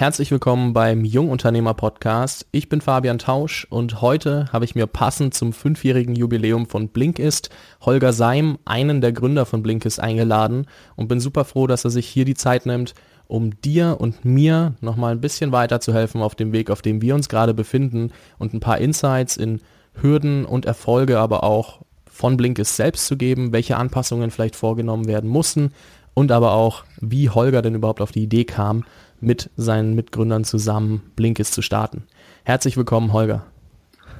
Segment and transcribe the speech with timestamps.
[0.00, 2.46] Herzlich willkommen beim Jungunternehmer Podcast.
[2.52, 7.50] Ich bin Fabian Tausch und heute habe ich mir passend zum fünfjährigen Jubiläum von Blinkist
[7.82, 10.66] Holger Seim, einen der Gründer von Blinkist, eingeladen
[10.96, 12.94] und bin super froh, dass er sich hier die Zeit nimmt,
[13.26, 17.28] um dir und mir nochmal ein bisschen weiterzuhelfen auf dem Weg, auf dem wir uns
[17.28, 19.60] gerade befinden und ein paar Insights in
[20.00, 21.80] Hürden und Erfolge, aber auch
[22.10, 25.72] von Blinkist selbst zu geben, welche Anpassungen vielleicht vorgenommen werden mussten
[26.14, 28.84] und aber auch, wie Holger denn überhaupt auf die Idee kam,
[29.20, 32.04] mit seinen Mitgründern zusammen Blinkist zu starten.
[32.44, 33.44] Herzlich willkommen, Holger.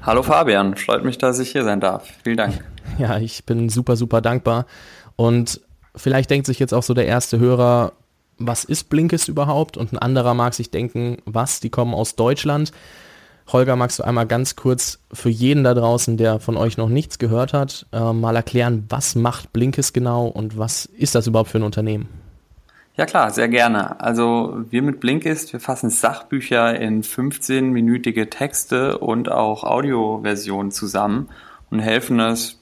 [0.02, 2.09] Hallo Fabian, freut mich, dass ich hier sein darf.
[2.23, 2.65] Vielen Dank.
[2.98, 4.66] Ja, ich bin super, super dankbar.
[5.15, 5.61] Und
[5.95, 7.92] vielleicht denkt sich jetzt auch so der erste Hörer,
[8.37, 9.77] was ist Blinkist überhaupt?
[9.77, 12.73] Und ein anderer mag sich denken, was, die kommen aus Deutschland.
[13.53, 17.19] Holger, magst du einmal ganz kurz für jeden da draußen, der von euch noch nichts
[17.19, 21.59] gehört hat, äh, mal erklären, was macht Blinkist genau und was ist das überhaupt für
[21.59, 22.09] ein Unternehmen?
[23.01, 23.99] Ja klar, sehr gerne.
[23.99, 31.31] Also wir mit Blinkist, wir fassen Sachbücher in 15-minütige Texte und auch Audioversionen zusammen
[31.70, 32.61] und helfen es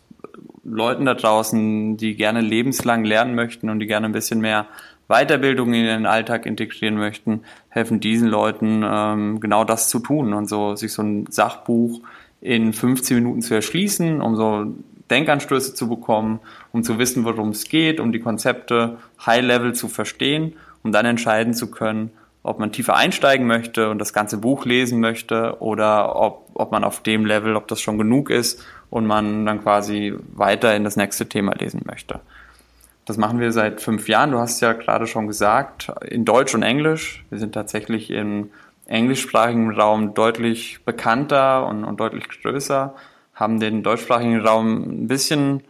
[0.63, 4.69] Leuten da draußen, die gerne lebenslang lernen möchten und die gerne ein bisschen mehr
[5.09, 10.49] Weiterbildung in den Alltag integrieren möchten, helfen diesen Leuten ähm, genau das zu tun und
[10.49, 12.01] so sich so ein Sachbuch
[12.41, 14.73] in 15 Minuten zu erschließen, um so
[15.11, 16.41] Denkanstöße zu bekommen,
[16.73, 21.55] um zu wissen, worum es geht, um die Konzepte High-Level zu verstehen, um dann entscheiden
[21.55, 22.11] zu können,
[22.43, 26.85] ob man tiefer einsteigen möchte und das ganze Buch lesen möchte oder ob, ob man
[26.85, 30.97] auf dem Level, ob das schon genug ist und man dann quasi weiter in das
[30.97, 32.21] nächste Thema lesen möchte.
[33.05, 34.33] Das machen wir seit fünf Jahren.
[34.33, 37.25] Du hast ja gerade schon gesagt, in Deutsch und Englisch.
[37.31, 38.51] Wir sind tatsächlich im
[38.87, 42.95] englischsprachigen Raum deutlich bekannter und, und deutlich größer
[43.39, 45.63] haben den deutschsprachigen Raum ein bisschen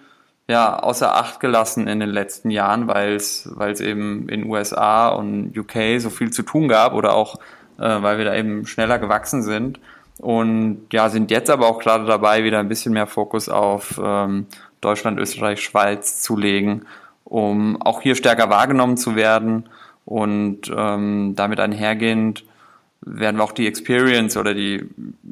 [0.49, 3.47] ja, außer Acht gelassen in den letzten Jahren, weil es
[3.81, 7.37] eben in USA und UK so viel zu tun gab oder auch
[7.79, 9.81] äh, weil wir da eben schneller gewachsen sind.
[10.19, 14.47] Und ja sind jetzt aber auch gerade dabei wieder ein bisschen mehr Fokus auf ähm,
[14.81, 16.83] Deutschland, Österreich, Schweiz zu legen,
[17.25, 19.69] um auch hier stärker wahrgenommen zu werden
[20.05, 22.45] und ähm, damit einhergehend
[23.01, 24.85] werden wir auch die Experience oder die,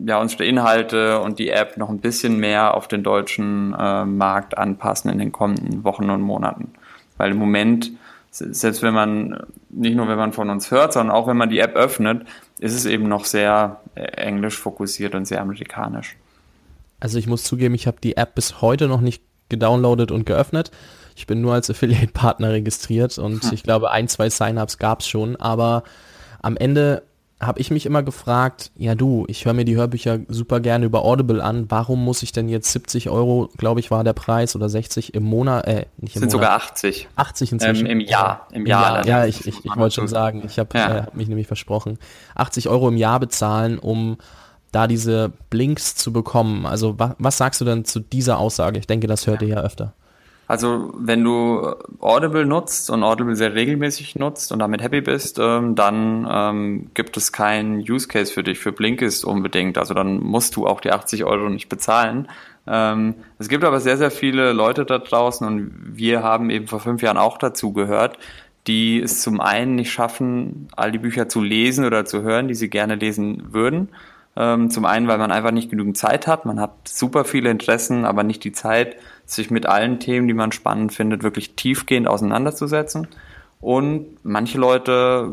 [0.07, 4.57] ja, unsere Inhalte und die App noch ein bisschen mehr auf den deutschen äh, Markt
[4.57, 6.73] anpassen in den kommenden Wochen und Monaten.
[7.17, 7.93] Weil im Moment,
[8.31, 11.59] selbst wenn man, nicht nur wenn man von uns hört, sondern auch wenn man die
[11.59, 12.27] App öffnet,
[12.59, 16.17] ist es eben noch sehr äh, englisch fokussiert und sehr amerikanisch.
[17.01, 20.71] Also ich muss zugeben, ich habe die App bis heute noch nicht gedownloadet und geöffnet.
[21.17, 23.53] Ich bin nur als Affiliate-Partner registriert und hm.
[23.53, 25.83] ich glaube, ein, zwei Sign-ups gab es schon, aber
[26.43, 27.03] am Ende
[27.39, 31.05] habe ich mich immer gefragt, ja du, ich höre mir die Hörbücher super gerne über
[31.05, 34.71] Audible an, warum muss ich denn jetzt 70 Euro, glaube ich, war der Preis oder
[34.71, 36.33] 60 im Monat, äh, nicht im sind Monat.
[36.33, 37.09] sogar 80.
[37.15, 37.87] 80 inzwischen.
[37.87, 38.97] Ähm, Im Jahr, im Jahr.
[38.97, 39.07] Jahr.
[39.07, 40.97] Ja, ich, ich, ich wollte schon sagen, ich habe ja.
[40.97, 41.99] äh, hab mich nämlich versprochen.
[42.37, 44.17] 80 Euro im Jahr bezahlen, um
[44.73, 46.65] da diese Blinks zu bekommen.
[46.65, 48.79] Also wa was sagst du denn zu dieser Aussage?
[48.79, 49.49] Ich denke, das hört ja.
[49.49, 49.93] ihr ja öfter.
[50.49, 55.75] Also wenn du Audible nutzt und Audible sehr regelmäßig nutzt und damit happy bist, ähm,
[55.75, 59.77] dann ähm, gibt es keinen Use Case für dich, für Blinkist unbedingt.
[59.77, 62.29] Also dann musst du auch die 80 Euro nicht bezahlen.
[62.67, 66.81] Ähm, es gibt aber sehr, sehr viele Leute da draußen und wir haben eben vor
[66.81, 68.19] fünf Jahren auch dazu gehört,
[68.69, 72.55] die es zum einen nicht schaffen, all die Bücher zu lesen oder zu hören, die
[72.55, 73.89] sie gerne lesen würden.
[74.37, 76.45] Ähm, zum einen, weil man einfach nicht genügend Zeit hat.
[76.45, 80.53] Man hat super viele Interessen, aber nicht die Zeit, sich mit allen Themen, die man
[80.53, 83.09] spannend findet, wirklich tiefgehend auseinanderzusetzen.
[83.61, 85.33] Und manche Leute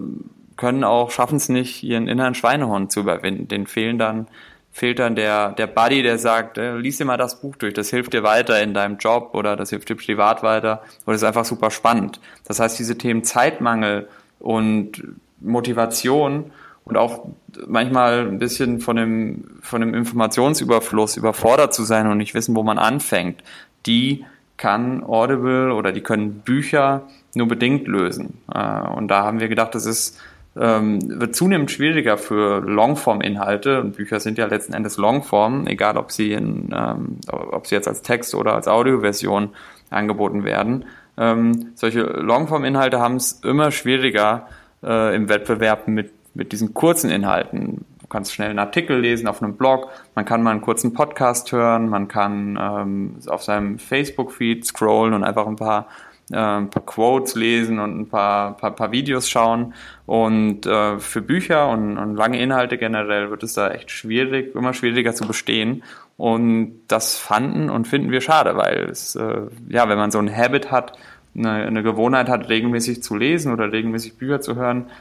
[0.55, 3.47] können auch, schaffen es nicht, ihren inneren Schweinehund zu überwinden.
[3.47, 4.27] Den fehlen dann,
[4.71, 7.89] fehlt dann der, der Buddy, der sagt, äh, lies dir mal das Buch durch, das
[7.89, 11.45] hilft dir weiter in deinem Job oder das hilft dir privat weiter oder ist einfach
[11.45, 12.19] super spannend.
[12.45, 14.07] Das heißt, diese Themen Zeitmangel
[14.39, 15.03] und
[15.41, 16.51] Motivation
[16.85, 17.27] und auch
[17.67, 22.63] manchmal ein bisschen von dem, von dem Informationsüberfluss überfordert zu sein und nicht wissen, wo
[22.63, 23.43] man anfängt
[23.85, 28.39] die kann Audible oder die können Bücher nur bedingt lösen.
[28.53, 30.19] Äh, und da haben wir gedacht, das ist
[30.55, 36.11] ähm, wird zunehmend schwieriger für Longform-Inhalte und Bücher sind ja letzten Endes Longform, egal ob
[36.11, 39.49] sie in, ähm, ob sie jetzt als Text oder als Audioversion
[39.89, 40.85] angeboten werden.
[41.17, 44.47] Ähm, solche Longform-Inhalte haben es immer schwieriger
[44.83, 49.57] äh, im Wettbewerb mit mit diesen kurzen Inhalten kannst schnell einen Artikel lesen auf einem
[49.57, 55.15] Blog, man kann mal einen kurzen Podcast hören, man kann ähm, auf seinem Facebook-Feed scrollen
[55.15, 55.87] und einfach ein paar,
[56.31, 59.73] äh, ein paar Quotes lesen und ein paar, paar, paar Videos schauen.
[60.05, 64.75] Und äh, für Bücher und, und lange Inhalte generell wird es da echt schwierig, immer
[64.75, 65.83] schwieriger zu bestehen.
[66.15, 70.33] Und das fanden und finden wir schade, weil es, äh, ja, wenn man so ein
[70.33, 70.93] Habit hat,
[71.35, 74.91] eine, eine Gewohnheit hat, regelmäßig zu lesen oder regelmäßig Bücher zu hören,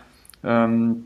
[0.43, 1.05] ähm,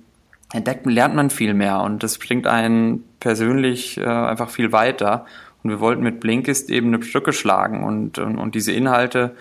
[0.52, 5.26] entdeckt, lernt man viel mehr und das bringt einen persönlich äh, einfach viel weiter.
[5.62, 9.34] Und wir wollten mit Blinkist eben eine Brücke schlagen und, und, und diese Inhalte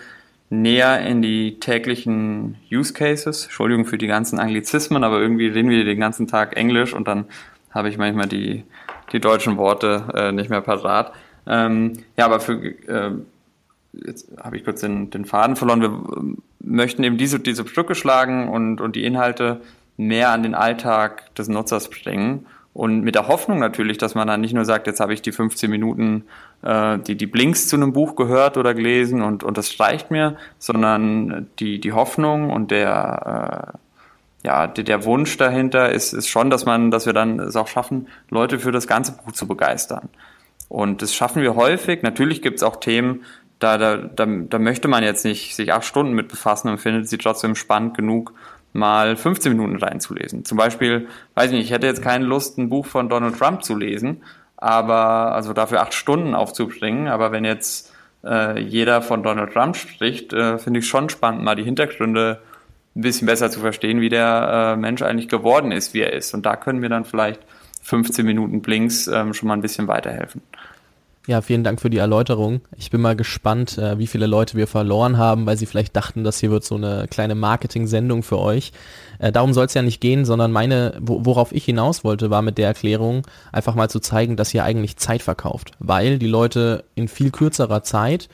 [0.50, 3.44] näher in die täglichen Use Cases.
[3.44, 7.26] Entschuldigung für die ganzen Anglizismen, aber irgendwie reden wir den ganzen Tag Englisch und dann
[7.70, 8.64] habe ich manchmal die,
[9.12, 11.12] die deutschen Worte äh, nicht mehr parat.
[11.46, 13.12] Ähm, ja, aber für äh,
[13.92, 15.80] jetzt habe ich kurz den, den Faden verloren.
[15.80, 19.60] Wir möchten eben diese, diese Brücke schlagen und, und die Inhalte
[19.96, 22.46] mehr an den Alltag des Nutzers bringen.
[22.72, 25.32] Und mit der Hoffnung natürlich, dass man dann nicht nur sagt, jetzt habe ich die
[25.32, 26.24] 15 Minuten,
[26.62, 30.36] äh, die, die Blinks zu einem Buch gehört oder gelesen und, und das reicht mir,
[30.58, 33.72] sondern die, die Hoffnung und der,
[34.44, 37.56] äh, ja, der, der Wunsch dahinter ist, ist schon, dass man, dass wir dann es
[37.56, 40.10] auch schaffen, Leute für das ganze Buch zu begeistern.
[40.68, 42.02] Und das schaffen wir häufig.
[42.02, 43.22] Natürlich gibt es auch Themen,
[43.58, 47.08] da, da, da, da möchte man jetzt nicht sich acht Stunden mit befassen und findet
[47.08, 48.34] sie trotzdem spannend genug,
[48.76, 50.44] mal 15 Minuten reinzulesen.
[50.44, 53.64] Zum Beispiel, weiß ich nicht, ich hätte jetzt keine Lust, ein Buch von Donald Trump
[53.64, 54.22] zu lesen,
[54.56, 57.08] aber also dafür acht Stunden aufzubringen.
[57.08, 57.92] Aber wenn jetzt
[58.24, 62.40] äh, jeder von Donald Trump spricht, äh, finde ich schon spannend, mal die Hintergründe
[62.94, 66.32] ein bisschen besser zu verstehen, wie der äh, Mensch eigentlich geworden ist, wie er ist.
[66.34, 67.40] Und da können wir dann vielleicht
[67.82, 70.42] 15 Minuten Blinks ähm, schon mal ein bisschen weiterhelfen.
[71.26, 72.60] Ja, vielen Dank für die Erläuterung.
[72.76, 76.22] Ich bin mal gespannt, äh, wie viele Leute wir verloren haben, weil sie vielleicht dachten,
[76.22, 78.70] das hier wird so eine kleine Marketing-Sendung für euch.
[79.18, 82.58] Äh, darum soll es ja nicht gehen, sondern meine, worauf ich hinaus wollte, war mit
[82.58, 87.08] der Erklärung einfach mal zu zeigen, dass ihr eigentlich Zeit verkauft, weil die Leute in
[87.08, 88.28] viel kürzerer Zeit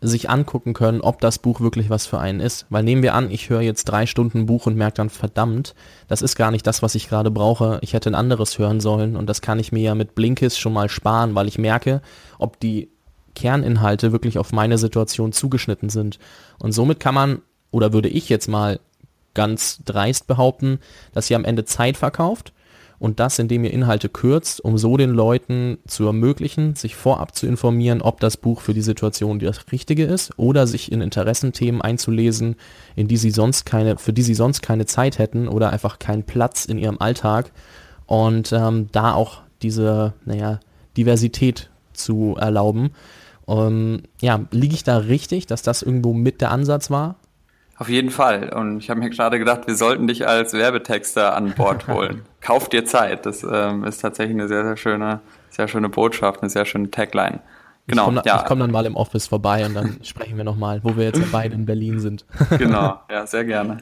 [0.00, 2.66] sich angucken können, ob das Buch wirklich was für einen ist.
[2.70, 5.74] Weil nehmen wir an, ich höre jetzt drei Stunden Buch und merke dann, verdammt,
[6.06, 7.78] das ist gar nicht das, was ich gerade brauche.
[7.82, 10.72] Ich hätte ein anderes hören sollen und das kann ich mir ja mit Blinkist schon
[10.72, 12.00] mal sparen, weil ich merke,
[12.38, 12.90] ob die
[13.34, 16.18] Kerninhalte wirklich auf meine Situation zugeschnitten sind.
[16.58, 18.78] Und somit kann man, oder würde ich jetzt mal
[19.34, 20.78] ganz dreist behaupten,
[21.12, 22.52] dass ihr am Ende Zeit verkauft
[22.98, 27.46] und das, indem ihr Inhalte kürzt, um so den Leuten zu ermöglichen, sich vorab zu
[27.46, 32.56] informieren, ob das Buch für die Situation das Richtige ist oder sich in Interessenthemen einzulesen,
[32.96, 36.24] in die sie sonst keine, für die sie sonst keine Zeit hätten oder einfach keinen
[36.24, 37.52] Platz in ihrem Alltag
[38.06, 40.60] und ähm, da auch diese, naja,
[40.96, 42.90] Diversität zu erlauben.
[43.46, 47.16] Um, ja, liege ich da richtig, dass das irgendwo mit der Ansatz war?
[47.78, 48.52] Auf jeden Fall.
[48.52, 52.22] Und ich habe mir gerade gedacht, wir sollten dich als Werbetexter an Bord holen.
[52.40, 53.24] Kauf dir Zeit.
[53.24, 55.20] Das ähm, ist tatsächlich eine sehr, sehr schöne,
[55.50, 57.40] sehr schöne Botschaft, eine sehr schöne Tagline.
[57.88, 58.02] Genau.
[58.02, 58.44] Ich komme ja.
[58.46, 61.54] komm dann mal im Office vorbei und dann sprechen wir nochmal, wo wir jetzt beide
[61.54, 62.26] in Berlin sind.
[62.58, 63.78] genau, ja, sehr gerne.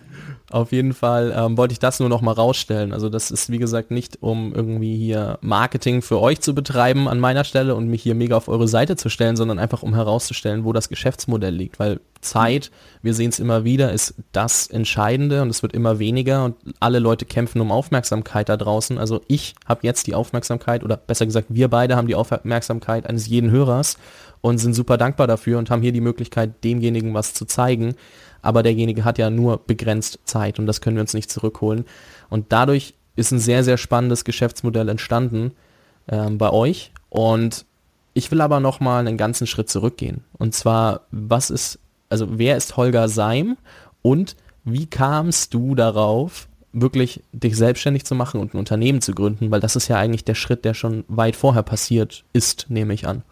[0.53, 2.93] Auf jeden Fall ähm, wollte ich das nur noch mal rausstellen.
[2.93, 7.19] Also das ist wie gesagt nicht, um irgendwie hier Marketing für euch zu betreiben an
[7.19, 10.65] meiner Stelle und mich hier mega auf eure Seite zu stellen, sondern einfach um herauszustellen,
[10.65, 11.81] wo das Geschäftsmodell liegt.
[11.81, 12.71] Weil Zeit,
[13.03, 16.99] wir sehen es immer wieder, ist das Entscheidende und es wird immer weniger und alle
[16.99, 18.99] Leute kämpfen um Aufmerksamkeit da draußen.
[18.99, 23.27] Also ich habe jetzt die Aufmerksamkeit oder besser gesagt, wir beide haben die Aufmerksamkeit eines
[23.27, 23.99] jeden Hörers
[24.41, 27.95] und sind super dankbar dafür und haben hier die Möglichkeit, demjenigen was zu zeigen
[28.47, 31.85] aber derjenige hat ja nur begrenzt Zeit und das können wir uns nicht zurückholen.
[32.31, 35.51] Und dadurch ist ein sehr, sehr spannendes Geschäftsmodell entstanden
[36.07, 36.93] ähm, bei euch.
[37.09, 37.67] Und
[38.15, 40.23] ich will aber nochmal einen ganzen Schritt zurückgehen.
[40.39, 43.57] Und zwar, was ist, also wer ist Holger Seim
[44.03, 49.51] und wie kamst du darauf, wirklich dich selbstständig zu machen und ein Unternehmen zu gründen?
[49.51, 53.07] Weil das ist ja eigentlich der Schritt, der schon weit vorher passiert ist, nehme ich
[53.07, 53.23] an.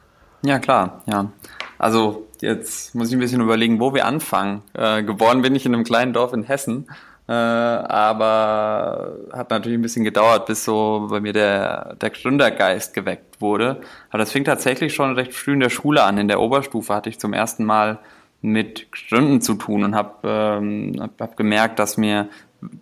[0.42, 1.30] Ja, klar, ja.
[1.78, 4.62] Also jetzt muss ich ein bisschen überlegen, wo wir anfangen.
[4.75, 6.87] Äh, geboren bin ich in einem kleinen Dorf in Hessen,
[7.26, 13.40] äh, aber hat natürlich ein bisschen gedauert, bis so bei mir der, der Gründergeist geweckt
[13.40, 13.80] wurde.
[14.10, 16.18] Aber das fing tatsächlich schon recht früh in der Schule an.
[16.18, 17.98] In der Oberstufe hatte ich zum ersten Mal
[18.44, 22.28] mit Gründen zu tun und habe ähm, hab, hab gemerkt, dass mir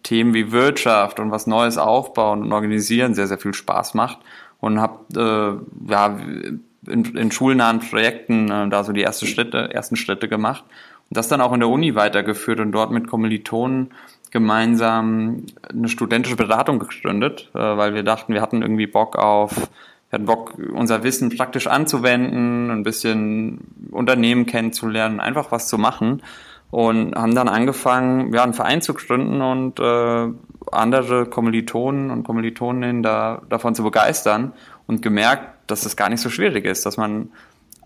[0.03, 4.19] Themen wie Wirtschaft und was Neues aufbauen und organisieren sehr, sehr viel Spaß macht
[4.61, 6.19] und habe äh, ja,
[6.89, 10.65] in, in schulnahen Projekten äh, da so die erste Schritte, ersten Schritte gemacht
[11.11, 13.93] und das dann auch in der Uni weitergeführt und dort mit Kommilitonen
[14.33, 19.69] gemeinsam eine studentische Beratung gegründet, äh, weil wir dachten, wir hatten irgendwie Bock auf,
[20.13, 26.23] wir hatten Bock, unser Wissen praktisch anzuwenden, ein bisschen Unternehmen kennenzulernen, einfach was zu machen
[26.71, 30.29] und haben dann angefangen, ja, einen Verein zu gründen und äh,
[30.71, 34.53] andere Kommilitonen und Kommilitoninnen da, davon zu begeistern
[34.87, 37.31] und gemerkt, dass das gar nicht so schwierig ist, dass man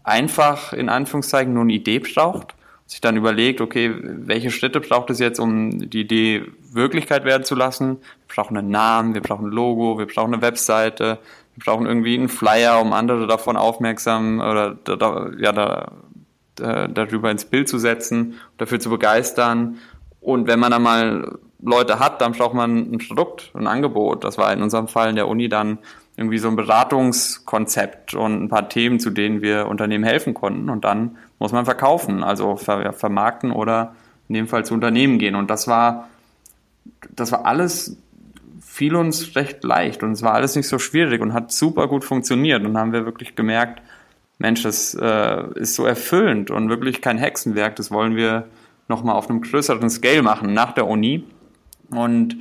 [0.02, 2.56] einfach in Anführungszeichen nur eine Idee braucht,
[2.86, 7.54] sich dann überlegt, okay, welche Schritte braucht es jetzt, um die Idee Wirklichkeit werden zu
[7.54, 7.98] lassen?
[8.26, 11.18] Wir brauchen einen Namen, wir brauchen ein Logo, wir brauchen eine Webseite,
[11.64, 15.92] brauchen irgendwie einen Flyer, um andere davon aufmerksam oder da, ja, da,
[16.54, 19.78] da, darüber ins Bild zu setzen, dafür zu begeistern.
[20.20, 24.24] Und wenn man dann mal Leute hat, dann braucht man ein Produkt, ein Angebot.
[24.24, 25.78] Das war in unserem Fall in der Uni dann
[26.16, 30.70] irgendwie so ein Beratungskonzept und ein paar Themen, zu denen wir Unternehmen helfen konnten.
[30.70, 33.94] Und dann muss man verkaufen, also ver vermarkten oder
[34.28, 35.34] in dem Fall zu Unternehmen gehen.
[35.34, 36.08] Und das war,
[37.14, 37.96] das war alles,
[38.76, 42.04] fiel uns recht leicht und es war alles nicht so schwierig und hat super gut
[42.04, 42.62] funktioniert.
[42.62, 43.80] Und haben wir wirklich gemerkt,
[44.36, 47.76] Mensch, das äh, ist so erfüllend und wirklich kein Hexenwerk.
[47.76, 48.48] Das wollen wir
[48.86, 51.24] nochmal auf einem größeren Scale machen nach der Uni.
[51.90, 52.36] Und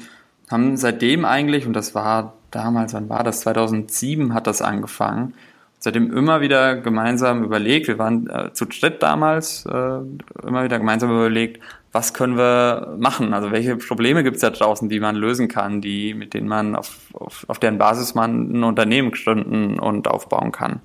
[0.51, 3.39] haben seitdem eigentlich, und das war damals, wann war das?
[3.39, 5.35] 2007 hat das angefangen.
[5.79, 9.99] Seitdem immer wieder gemeinsam überlegt, wir waren äh, zu dritt damals, äh,
[10.45, 11.61] immer wieder gemeinsam überlegt,
[11.95, 13.33] was können wir machen?
[13.33, 16.75] Also welche Probleme gibt es da draußen, die man lösen kann, die, mit denen man
[16.75, 20.81] auf, auf, auf deren Basis man ein Unternehmen gründen und aufbauen kann.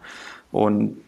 [0.53, 0.99] Und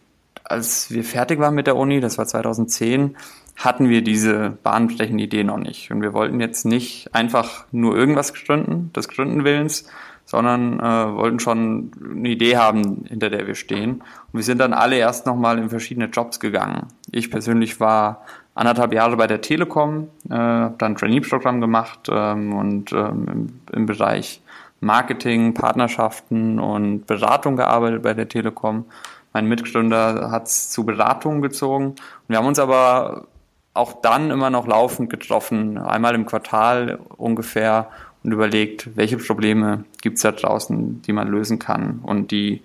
[0.43, 3.15] als wir fertig waren mit der Uni, das war 2010,
[3.55, 5.89] hatten wir diese bahnbrechende Idee noch nicht.
[5.89, 9.85] Und wir wollten jetzt nicht einfach nur irgendwas gründen, des Gründenwillens,
[10.25, 14.01] sondern äh, wollten schon eine Idee haben, hinter der wir stehen.
[14.01, 16.87] Und wir sind dann alle erst nochmal in verschiedene Jobs gegangen.
[17.09, 22.53] Ich persönlich war anderthalb Jahre bei der Telekom, äh, habe dann ein Trainee-Programm gemacht ähm,
[22.53, 24.41] und ähm, im, im Bereich
[24.79, 28.85] Marketing, Partnerschaften und Beratung gearbeitet bei der Telekom.
[29.31, 31.85] Mein Mitgründer hat es zu Beratungen gezogen.
[31.87, 33.25] Und wir haben uns aber
[33.73, 37.87] auch dann immer noch laufend getroffen, einmal im Quartal ungefähr
[38.23, 42.61] und überlegt, welche Probleme gibt es da draußen, die man lösen kann und die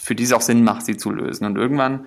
[0.00, 1.46] für die es auch Sinn macht, sie zu lösen.
[1.46, 2.06] Und irgendwann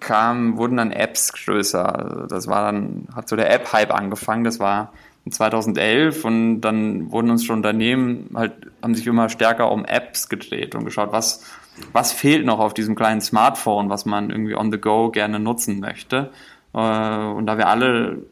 [0.00, 2.26] kam, wurden dann Apps größer.
[2.28, 4.44] Das war dann, hat so der App-Hype angefangen.
[4.44, 4.92] Das war
[5.28, 8.52] 2011 und dann wurden uns schon Unternehmen halt,
[8.82, 11.44] haben sich immer stärker um Apps gedreht und geschaut, was,
[11.92, 15.80] was fehlt noch auf diesem kleinen Smartphone, was man irgendwie on the go gerne nutzen
[15.80, 16.30] möchte.
[16.74, 18.22] Äh, und da wir alle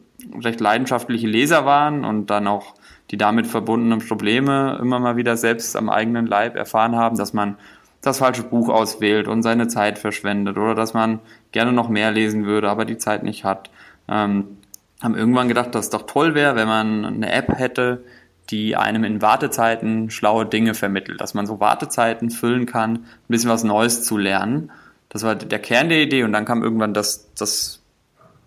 [0.43, 2.73] recht leidenschaftliche Leser waren und dann auch
[3.11, 7.57] die damit verbundenen Probleme immer mal wieder selbst am eigenen Leib erfahren haben, dass man
[8.01, 11.19] das falsche Buch auswählt und seine Zeit verschwendet oder dass man
[11.51, 13.69] gerne noch mehr lesen würde, aber die Zeit nicht hat.
[14.07, 14.57] Ähm,
[15.01, 18.03] haben irgendwann gedacht, dass es doch toll wäre, wenn man eine App hätte,
[18.49, 23.49] die einem in Wartezeiten schlaue Dinge vermittelt, dass man so Wartezeiten füllen kann, ein bisschen
[23.49, 24.71] was Neues zu lernen.
[25.09, 27.81] Das war der Kern der Idee und dann kam irgendwann das, das,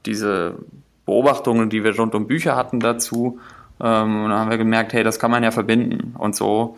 [0.05, 0.57] diese
[1.07, 3.39] Beobachtungen, die wir rund um Bücher hatten dazu
[3.81, 6.15] ähm, und dann haben wir gemerkt, hey, das kann man ja verbinden.
[6.17, 6.77] Und so,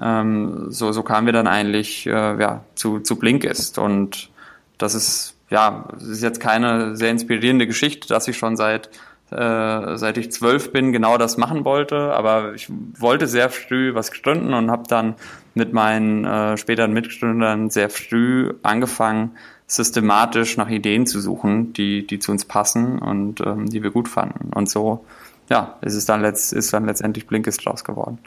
[0.00, 3.78] ähm, so, so kamen wir dann eigentlich äh, ja, zu, zu Blinkist.
[3.78, 4.30] Und
[4.78, 8.90] das ist, ja, das ist jetzt keine sehr inspirierende Geschichte, dass ich schon seit
[9.30, 14.12] äh, seit ich zwölf bin genau das machen wollte, aber ich wollte sehr früh was
[14.12, 15.16] gründen und habe dann
[15.54, 19.32] mit meinen äh, späteren Mitgründern sehr früh angefangen,
[19.66, 24.06] systematisch nach Ideen zu suchen, die, die zu uns passen und ähm, die wir gut
[24.08, 24.52] fanden.
[24.54, 25.04] Und so
[25.48, 28.18] ja, es ist dann, letzt, ist dann letztendlich Blinkist draus geworden.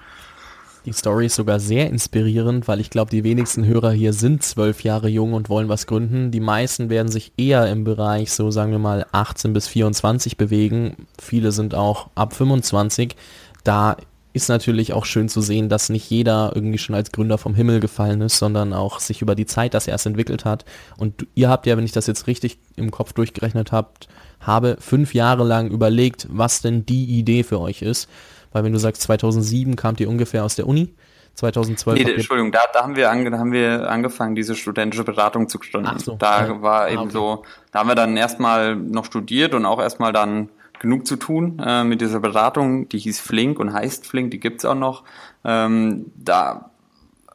[0.85, 4.83] Die Story ist sogar sehr inspirierend, weil ich glaube, die wenigsten Hörer hier sind zwölf
[4.83, 6.31] Jahre jung und wollen was gründen.
[6.31, 11.07] Die meisten werden sich eher im Bereich, so sagen wir mal, 18 bis 24 bewegen.
[11.21, 13.15] Viele sind auch ab 25.
[13.63, 13.97] Da
[14.31, 17.79] ist natürlich auch schön zu sehen, dass nicht jeder irgendwie schon als Gründer vom Himmel
[17.79, 20.65] gefallen ist, sondern auch sich über die Zeit das erst entwickelt hat.
[20.97, 24.07] Und ihr habt ja, wenn ich das jetzt richtig im Kopf durchgerechnet habt,
[24.39, 28.07] habe fünf Jahre lang überlegt, was denn die Idee für euch ist.
[28.51, 30.93] Weil wenn du sagst, 2007 kamt ihr ungefähr aus der Uni,
[31.35, 31.97] 2012.
[31.97, 35.99] Nee, Entschuldigung, da, da, haben wir ange, haben wir angefangen, diese studentische Beratung zu gründen.
[35.99, 36.61] So, da ja.
[36.61, 37.11] war ah, eben okay.
[37.11, 41.61] so, da haben wir dann erstmal noch studiert und auch erstmal dann genug zu tun
[41.65, 45.03] äh, mit dieser Beratung, die hieß Flink und heißt Flink, die gibt's auch noch.
[45.43, 46.71] Ähm, da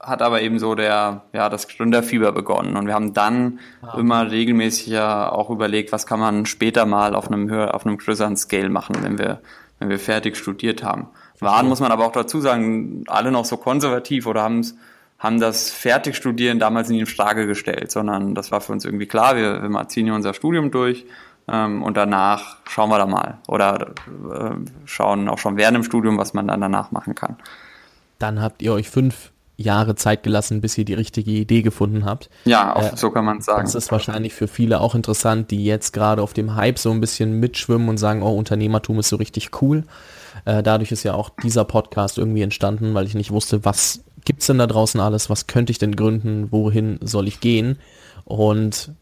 [0.00, 2.76] hat aber eben so der, ja, das Gründerfieber begonnen.
[2.76, 3.98] Und wir haben dann ah.
[3.98, 8.36] immer regelmäßiger auch überlegt, was kann man später mal auf einem höher, auf einem größeren
[8.36, 9.40] Scale machen, wenn wir,
[9.84, 11.08] wenn wir fertig studiert haben.
[11.40, 14.74] Waren, muss man aber auch dazu sagen, alle noch so konservativ oder haben's,
[15.18, 19.36] haben das Fertigstudieren damals nicht in Frage gestellt, sondern das war für uns irgendwie klar,
[19.36, 21.04] wir, wir ziehen hier unser Studium durch
[21.46, 23.94] ähm, und danach schauen wir da mal oder
[24.32, 24.50] äh,
[24.86, 27.36] schauen auch schon während dem Studium, was man dann danach machen kann.
[28.18, 32.28] Dann habt ihr euch fünf Jahre Zeit gelassen, bis ihr die richtige Idee gefunden habt.
[32.44, 33.62] Ja, auch, äh, so kann man sagen.
[33.62, 37.00] Das ist wahrscheinlich für viele auch interessant, die jetzt gerade auf dem Hype so ein
[37.00, 39.84] bisschen mitschwimmen und sagen, oh, Unternehmertum ist so richtig cool.
[40.44, 44.46] Äh, dadurch ist ja auch dieser Podcast irgendwie entstanden, weil ich nicht wusste, was gibt's
[44.46, 47.78] denn da draußen alles, was könnte ich denn gründen, wohin soll ich gehen?
[48.24, 48.92] Und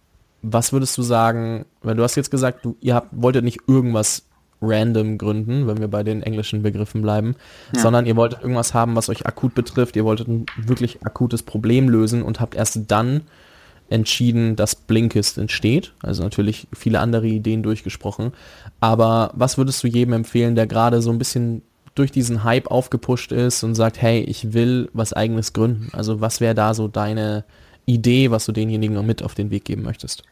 [0.42, 4.24] was würdest du sagen, weil du hast jetzt gesagt, du, ihr habt, wolltet nicht irgendwas
[4.62, 7.34] random gründen, wenn wir bei den englischen Begriffen bleiben,
[7.74, 7.80] ja.
[7.80, 11.88] sondern ihr wolltet irgendwas haben, was euch akut betrifft, ihr wolltet ein wirklich akutes Problem
[11.88, 13.22] lösen und habt erst dann
[13.90, 15.92] entschieden, dass Blinkist entsteht.
[16.02, 18.32] Also natürlich viele andere Ideen durchgesprochen.
[18.80, 21.62] Aber was würdest du jedem empfehlen, der gerade so ein bisschen
[21.94, 25.90] durch diesen Hype aufgepusht ist und sagt, hey, ich will was eigenes gründen?
[25.92, 27.44] Also was wäre da so deine
[27.84, 30.22] Idee, was du denjenigen mit auf den Weg geben möchtest?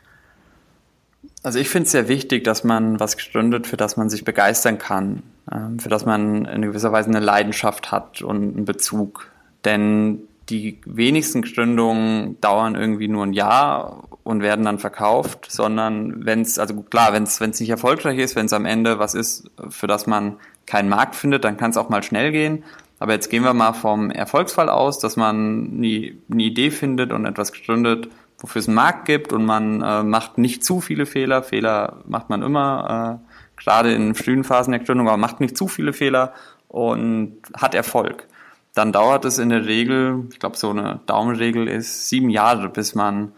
[1.42, 4.78] Also ich finde es sehr wichtig, dass man was gründet, für das man sich begeistern
[4.78, 9.30] kann, ähm, für das man in gewisser Weise eine Leidenschaft hat und einen Bezug.
[9.64, 16.42] Denn die wenigsten Gründungen dauern irgendwie nur ein Jahr und werden dann verkauft, sondern wenn
[16.42, 19.87] es, also klar, wenn es nicht erfolgreich ist, wenn es am Ende was ist, für
[19.87, 22.64] das man keinen Markt findet, dann kann es auch mal schnell gehen.
[22.99, 27.52] Aber jetzt gehen wir mal vom Erfolgsfall aus, dass man eine, Idee findet und etwas
[27.52, 28.09] gründet,
[28.40, 31.42] wofür es einen Markt gibt und man äh, macht nicht zu viele Fehler.
[31.42, 35.68] Fehler macht man immer, äh, gerade in frühen Phasen der Gründung, aber macht nicht zu
[35.68, 36.32] viele Fehler
[36.68, 38.26] und hat Erfolg
[38.75, 42.94] dann dauert es in der Regel, ich glaube so eine Daumenregel ist sieben Jahre, bis
[42.94, 43.32] man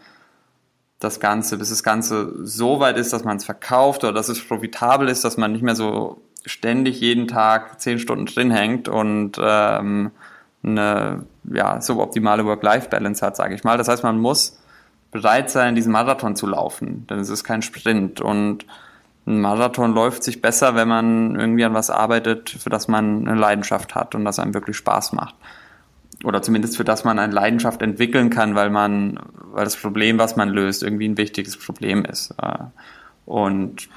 [0.99, 4.45] das Ganze, bis das Ganze so weit ist, dass man es verkauft oder dass es
[4.45, 9.37] profitabel ist, dass man nicht mehr so ständig jeden Tag zehn Stunden drin hängt und
[9.41, 10.11] ähm,
[10.61, 13.77] eine ja, suboptimale Work-Life-Balance hat, sage ich mal.
[13.77, 14.59] Das heißt, man muss
[15.13, 18.65] bereit sein, diesen Marathon zu laufen, denn es ist kein Sprint und
[19.25, 23.39] ein Marathon läuft sich besser, wenn man irgendwie an was arbeitet, für das man eine
[23.39, 25.35] Leidenschaft hat und das einem wirklich Spaß macht.
[26.23, 29.19] Oder zumindest für das man eine Leidenschaft entwickeln kann, weil man,
[29.51, 32.35] weil das Problem, was man löst, irgendwie ein wichtiges Problem ist.
[32.41, 32.65] Äh,
[33.25, 33.87] und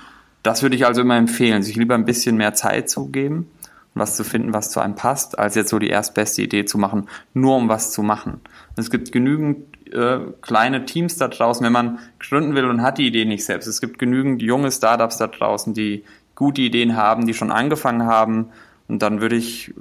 [0.43, 3.51] das würde ich also immer empfehlen, sich lieber ein bisschen mehr Zeit zu geben
[3.95, 6.79] und was zu finden, was zu einem passt, als jetzt so die erstbeste Idee zu
[6.79, 8.41] machen, nur um was zu machen.
[8.77, 13.07] Es gibt genügend äh, kleine Teams da draußen, wenn man gründen will und hat die
[13.07, 13.67] Idee nicht selbst.
[13.67, 18.51] Es gibt genügend junge Startups da draußen, die gute Ideen haben, die schon angefangen haben.
[18.89, 19.75] Und dann würde ich,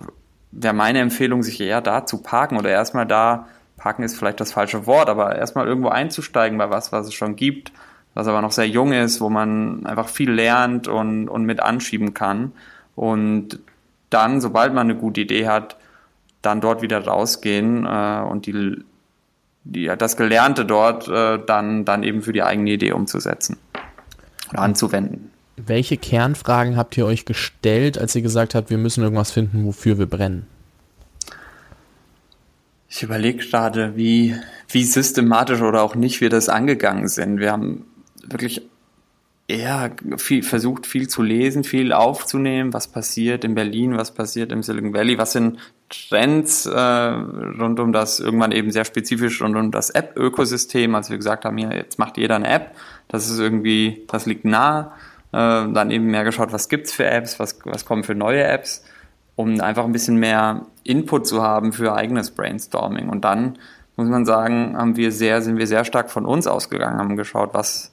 [0.52, 3.48] wäre meine Empfehlung, sich eher da zu parken oder erstmal da,
[3.78, 7.36] parken ist vielleicht das falsche Wort, aber erstmal irgendwo einzusteigen bei was, was es schon
[7.36, 7.72] gibt,
[8.14, 12.14] was aber noch sehr jung ist, wo man einfach viel lernt und, und mit anschieben
[12.14, 12.54] kann.
[12.96, 13.60] Und
[14.10, 15.76] dann, sobald man eine gute Idee hat,
[16.42, 18.84] dann dort wieder rausgehen äh, und die
[19.66, 23.58] die, das Gelernte dort äh, dann, dann eben für die eigene Idee umzusetzen
[24.52, 25.32] oder anzuwenden.
[25.58, 29.98] Welche Kernfragen habt ihr euch gestellt, als ihr gesagt habt, wir müssen irgendwas finden, wofür
[29.98, 30.48] wir brennen?
[32.90, 34.36] Ich überlege gerade, wie,
[34.70, 37.40] wie systematisch oder auch nicht wir das angegangen sind.
[37.40, 37.86] Wir haben
[38.24, 38.62] wirklich
[39.48, 44.64] eher viel, versucht, viel zu lesen, viel aufzunehmen, was passiert in Berlin, was passiert im
[44.64, 49.70] Silicon Valley, was sind Trends äh, rund um das, irgendwann eben sehr spezifisch rund um
[49.70, 52.76] das App-Ökosystem, als wir gesagt haben, hier, jetzt macht jeder eine App,
[53.08, 54.94] das ist irgendwie, das liegt nah,
[55.32, 58.84] äh, dann eben mehr geschaut, was gibt's für Apps, was, was kommen für neue Apps,
[59.36, 63.10] um einfach ein bisschen mehr Input zu haben für eigenes Brainstorming.
[63.10, 63.60] Und dann
[63.96, 67.54] muss man sagen, haben wir sehr, sind wir sehr stark von uns ausgegangen, haben geschaut,
[67.54, 67.92] was,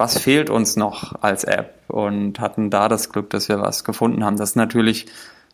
[0.00, 4.24] was fehlt uns noch als App und hatten da das Glück, dass wir was gefunden
[4.24, 4.38] haben.
[4.38, 5.04] Das ist natürlich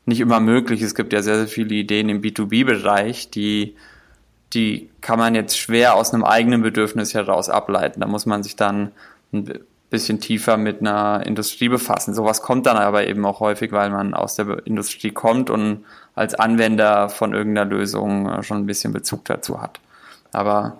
[0.05, 0.83] nicht immer möglich.
[0.83, 3.75] Es gibt ja sehr, sehr viele Ideen im B2B-Bereich, die,
[4.55, 8.01] die kann man jetzt schwer aus einem eigenen Bedürfnis heraus ableiten.
[8.03, 8.93] Da muss man sich dann
[9.33, 9.53] ein
[9.91, 12.15] bisschen tiefer mit einer Industrie befassen.
[12.15, 16.37] Sowas kommt dann aber eben auch häufig, weil man aus der Industrie kommt und als
[16.37, 19.81] Anwender von irgendeiner Lösung äh, schon ein bisschen Bezug dazu hat.
[20.31, 20.79] Aber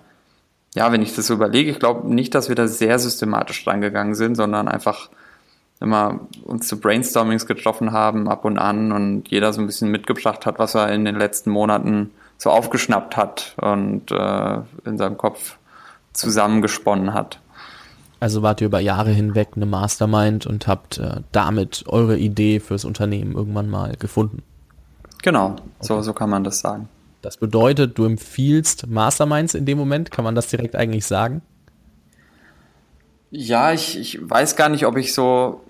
[0.77, 4.13] ja, wenn ich das so überlege, ich glaube nicht, dass wir da sehr systematisch reingegangen
[4.13, 5.09] sind, sondern einfach
[5.79, 10.45] immer uns zu Brainstormings getroffen haben, ab und an und jeder so ein bisschen mitgebracht
[10.45, 15.57] hat, was er in den letzten Monaten so aufgeschnappt hat und äh, in seinem Kopf
[16.13, 17.39] zusammengesponnen hat.
[18.19, 22.85] Also wart ihr über Jahre hinweg eine Mastermind und habt äh, damit eure Idee fürs
[22.85, 24.43] Unternehmen irgendwann mal gefunden.
[25.23, 25.61] Genau, okay.
[25.81, 26.87] so, so kann man das sagen.
[27.21, 31.41] Das bedeutet, du empfiehlst Masterminds in dem Moment, kann man das direkt eigentlich sagen?
[33.31, 35.61] Ja, ich, ich weiß gar nicht, ob ich so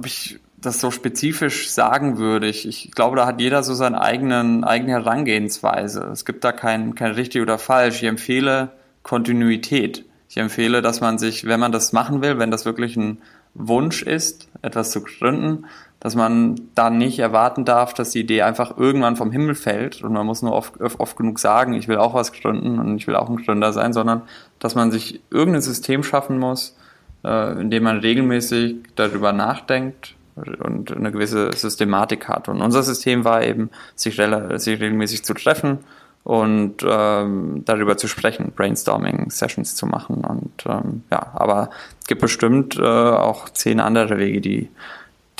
[0.00, 2.46] ob ich das so spezifisch sagen würde.
[2.46, 6.08] Ich, ich glaube, da hat jeder so seine eigenen, eigene Herangehensweise.
[6.12, 8.02] Es gibt da kein, kein richtig oder falsch.
[8.02, 8.70] Ich empfehle
[9.02, 10.04] Kontinuität.
[10.28, 13.20] Ich empfehle, dass man sich, wenn man das machen will, wenn das wirklich ein
[13.54, 15.66] Wunsch ist, etwas zu gründen,
[16.00, 20.14] dass man dann nicht erwarten darf, dass die Idee einfach irgendwann vom Himmel fällt und
[20.14, 23.16] man muss nur oft, oft genug sagen, ich will auch was gründen und ich will
[23.16, 24.22] auch ein Gründer sein, sondern
[24.58, 26.76] dass man sich irgendein System schaffen muss,
[27.22, 32.48] äh, indem man regelmäßig darüber nachdenkt und eine gewisse Systematik hat.
[32.48, 35.80] Und unser System war eben, sich, sich regelmäßig zu treffen
[36.24, 40.24] und ähm, darüber zu sprechen, Brainstorming-Sessions zu machen.
[40.24, 44.68] Und ähm, ja, aber es gibt bestimmt äh, auch zehn andere Wege, die,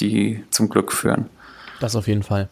[0.01, 1.27] die zum Glück führen.
[1.81, 2.49] Das auf jeden Fall.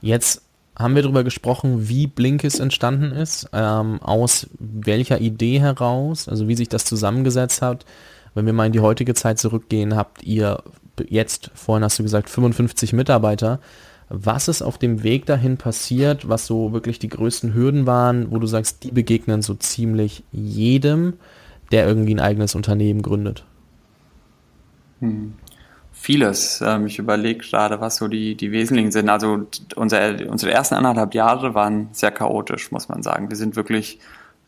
[0.00, 0.42] Jetzt
[0.76, 6.54] haben wir darüber gesprochen, wie Blinkist entstanden ist, ähm, aus welcher Idee heraus, also wie
[6.54, 7.84] sich das zusammengesetzt hat.
[8.34, 10.62] Wenn wir mal in die heutige Zeit zurückgehen, habt ihr
[11.08, 13.60] jetzt, vorhin hast du gesagt, 55 Mitarbeiter.
[14.08, 18.38] Was ist auf dem Weg dahin passiert, was so wirklich die größten Hürden waren, wo
[18.38, 21.14] du sagst, die begegnen so ziemlich jedem,
[21.70, 23.44] der irgendwie ein eigenes Unternehmen gründet?
[25.00, 25.34] Hm.
[26.02, 26.62] Vieles.
[26.66, 29.10] Ähm, ich überlege gerade, was so die, die wesentlichen sind.
[29.10, 33.28] Also unser, unsere ersten anderthalb Jahre waren sehr chaotisch, muss man sagen.
[33.28, 33.98] Wir sind wirklich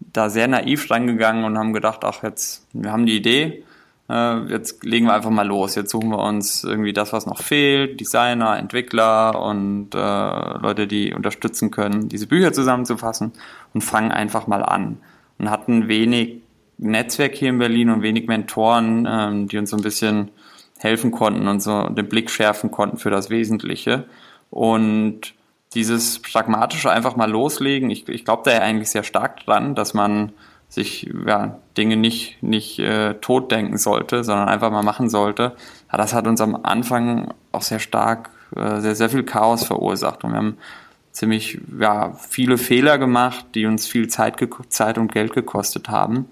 [0.01, 3.65] da sehr naiv reingegangen und haben gedacht, ach jetzt, wir haben die Idee,
[4.09, 5.75] äh, jetzt legen wir einfach mal los.
[5.75, 11.13] Jetzt suchen wir uns irgendwie das, was noch fehlt, Designer, Entwickler und äh, Leute, die
[11.13, 13.33] unterstützen können, diese Bücher zusammenzufassen
[13.75, 15.01] und fangen einfach mal an.
[15.39, 16.41] Und hatten wenig
[16.79, 20.31] Netzwerk hier in Berlin und wenig Mentoren, ähm, die uns so ein bisschen
[20.83, 24.05] helfen konnten und so den Blick schärfen konnten für das Wesentliche.
[24.51, 25.35] Und
[25.75, 29.95] dieses pragmatische einfach mal loslegen, ich, ich glaube da ja eigentlich sehr stark dran, dass
[29.95, 30.33] man
[30.69, 35.55] sich ja, Dinge nicht, nicht äh, tot denken sollte, sondern einfach mal machen sollte.
[35.91, 40.25] Ja, das hat uns am Anfang auch sehr stark, äh, sehr, sehr viel Chaos verursacht.
[40.25, 40.57] Und wir haben
[41.11, 44.37] ziemlich ja, viele Fehler gemacht, die uns viel Zeit,
[44.69, 46.27] Zeit und Geld gekostet haben.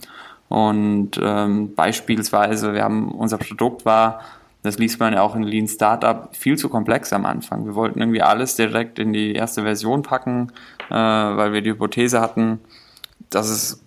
[0.48, 4.22] Und ähm, beispielsweise, wir haben unser Produkt war,
[4.62, 7.64] das liest man ja auch in Lean Startup, viel zu komplex am Anfang.
[7.64, 10.52] Wir wollten irgendwie alles direkt in die erste Version packen,
[10.90, 12.60] äh, weil wir die Hypothese hatten,
[13.30, 13.82] dass es,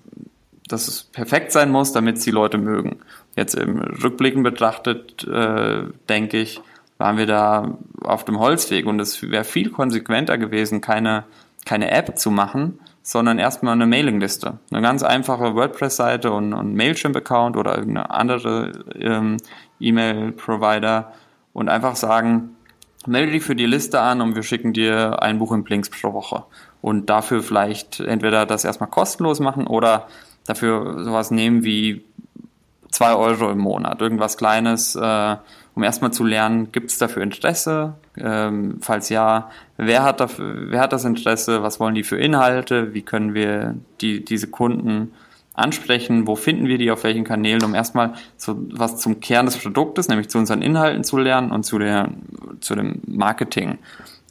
[0.67, 2.99] dass es perfekt sein muss, damit es die Leute mögen.
[3.35, 6.61] Jetzt im Rückblicken betrachtet, äh, denke ich,
[6.97, 11.25] waren wir da auf dem Holzweg und es wäre viel konsequenter gewesen, keine,
[11.65, 14.59] keine App zu machen, sondern erstmal eine Mailingliste.
[14.71, 19.37] Eine ganz einfache WordPress-Seite und, ein Mailchimp-Account oder irgendeine andere ähm,
[19.83, 21.13] E-Mail-Provider
[21.53, 22.55] und einfach sagen,
[23.05, 26.13] melde dich für die Liste an und wir schicken dir ein Buch in Blinks pro
[26.13, 26.43] Woche.
[26.81, 30.07] Und dafür vielleicht entweder das erstmal kostenlos machen oder
[30.45, 32.03] dafür sowas nehmen wie
[32.91, 35.35] zwei Euro im Monat, irgendwas Kleines, äh,
[35.75, 37.95] um erstmal zu lernen, gibt es dafür Interesse?
[38.17, 41.63] Ähm, falls ja, wer hat, dafür, wer hat das Interesse?
[41.63, 42.93] Was wollen die für Inhalte?
[42.93, 45.13] Wie können wir die, diese Kunden
[45.53, 46.27] ansprechen?
[46.27, 46.91] Wo finden wir die?
[46.91, 47.63] Auf welchen Kanälen?
[47.63, 51.63] Um erstmal so was zum Kern des Produktes, nämlich zu unseren Inhalten zu lernen und
[51.63, 52.09] zu, der,
[52.59, 53.77] zu dem Marketing.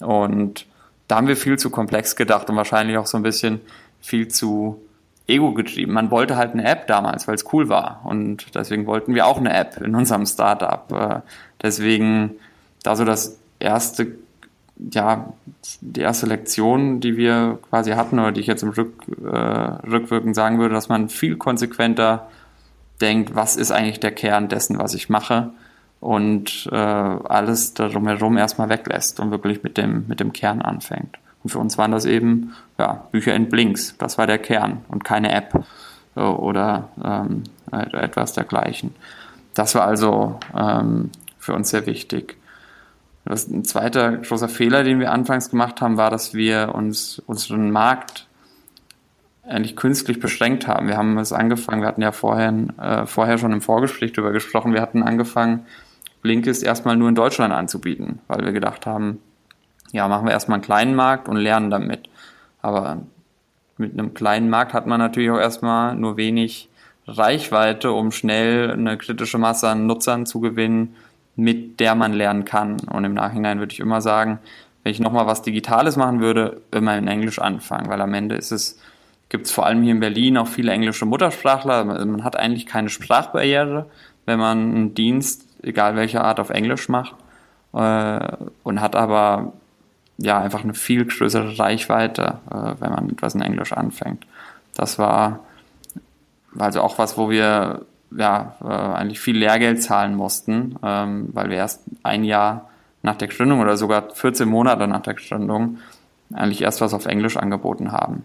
[0.00, 0.66] Und
[1.08, 3.60] da haben wir viel zu komplex gedacht und wahrscheinlich auch so ein bisschen
[4.00, 4.80] viel zu
[5.26, 5.92] Ego getrieben.
[5.92, 8.00] Man wollte halt eine App damals, weil es cool war.
[8.04, 10.90] Und deswegen wollten wir auch eine App in unserem Startup.
[10.92, 11.20] Äh,
[11.62, 12.32] deswegen
[12.82, 14.16] da so das erste,
[14.76, 15.32] ja,
[15.80, 20.34] die erste Lektion, die wir quasi hatten oder die ich jetzt im Rück, äh, Rückwirken
[20.34, 22.28] sagen würde, dass man viel konsequenter
[23.00, 25.50] denkt, was ist eigentlich der Kern dessen, was ich mache
[26.00, 31.18] und äh, alles darum herum erstmal weglässt und wirklich mit dem, mit dem Kern anfängt.
[31.42, 33.96] Und für uns waren das eben ja, Bücher in Blinks.
[33.98, 35.64] Das war der Kern und keine App
[36.16, 38.94] äh, oder ähm, etwas dergleichen.
[39.54, 42.36] Das war also ähm, für uns sehr wichtig.
[43.24, 47.70] Das, ein zweiter großer Fehler, den wir anfangs gemacht haben, war, dass wir uns unseren
[47.70, 48.26] Markt
[49.44, 50.88] eigentlich künstlich beschränkt haben.
[50.88, 54.72] Wir haben es angefangen, wir hatten ja vorher, äh, vorher schon im Vorgespräch darüber gesprochen,
[54.72, 55.66] wir hatten angefangen,
[56.22, 59.18] Blinkist erstmal nur in Deutschland anzubieten, weil wir gedacht haben,
[59.92, 62.08] ja, machen wir erstmal einen kleinen Markt und lernen damit.
[62.60, 63.02] Aber
[63.76, 66.68] mit einem kleinen Markt hat man natürlich auch erstmal nur wenig
[67.06, 70.94] Reichweite, um schnell eine kritische Masse an Nutzern zu gewinnen,
[71.36, 72.80] mit der man lernen kann.
[72.80, 74.38] Und im Nachhinein würde ich immer sagen,
[74.82, 78.50] wenn ich nochmal was Digitales machen würde, immer in Englisch anfangen, weil am Ende ist
[78.50, 78.78] es,
[79.28, 81.84] gibt es vor allem hier in Berlin auch viele englische Muttersprachler.
[81.84, 83.86] Man hat eigentlich keine Sprachbarriere,
[84.26, 87.14] wenn man einen Dienst, egal welcher Art, auf Englisch macht.
[87.72, 89.52] Äh, und hat aber
[90.18, 94.26] ja einfach eine viel größere Reichweite, äh, wenn man etwas in Englisch anfängt.
[94.74, 95.40] Das war
[96.58, 97.82] also auch was, wo wir
[98.16, 102.70] ja äh, eigentlich viel Lehrgeld zahlen mussten, ähm, weil wir erst ein Jahr
[103.02, 105.78] nach der Gründung oder sogar 14 Monate nach der Gründung
[106.32, 108.24] eigentlich erst was auf Englisch angeboten haben.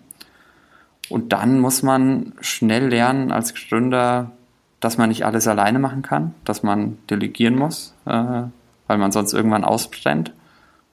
[1.09, 4.31] Und dann muss man schnell lernen als Gründer,
[4.79, 8.43] dass man nicht alles alleine machen kann, dass man delegieren muss, äh,
[8.87, 10.33] weil man sonst irgendwann ausbrennt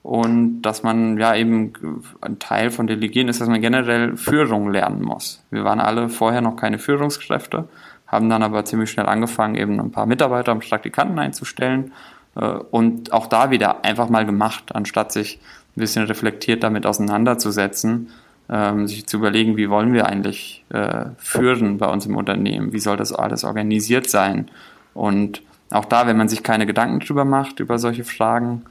[0.05, 1.73] und dass man ja eben
[2.21, 5.43] ein Teil von Delegieren ist, dass man generell Führung lernen muss.
[5.49, 7.67] Wir waren alle vorher noch keine Führungskräfte,
[8.15, 11.91] haben dann aber ziemlich schnell angefangen, eben ein paar Mitarbeiter und Praktikanten einzustellen
[12.35, 15.39] äh, und auch da wieder einfach mal gemacht, anstatt sich
[15.75, 18.09] ein bisschen reflektiert damit auseinanderzusetzen,
[18.49, 22.79] ähm, sich zu überlegen, wie wollen wir eigentlich äh, führen bei uns im Unternehmen, wie
[22.79, 24.49] soll das alles organisiert sein
[24.93, 28.63] und auch da, wenn man sich keine Gedanken drüber macht, über solche Fragen,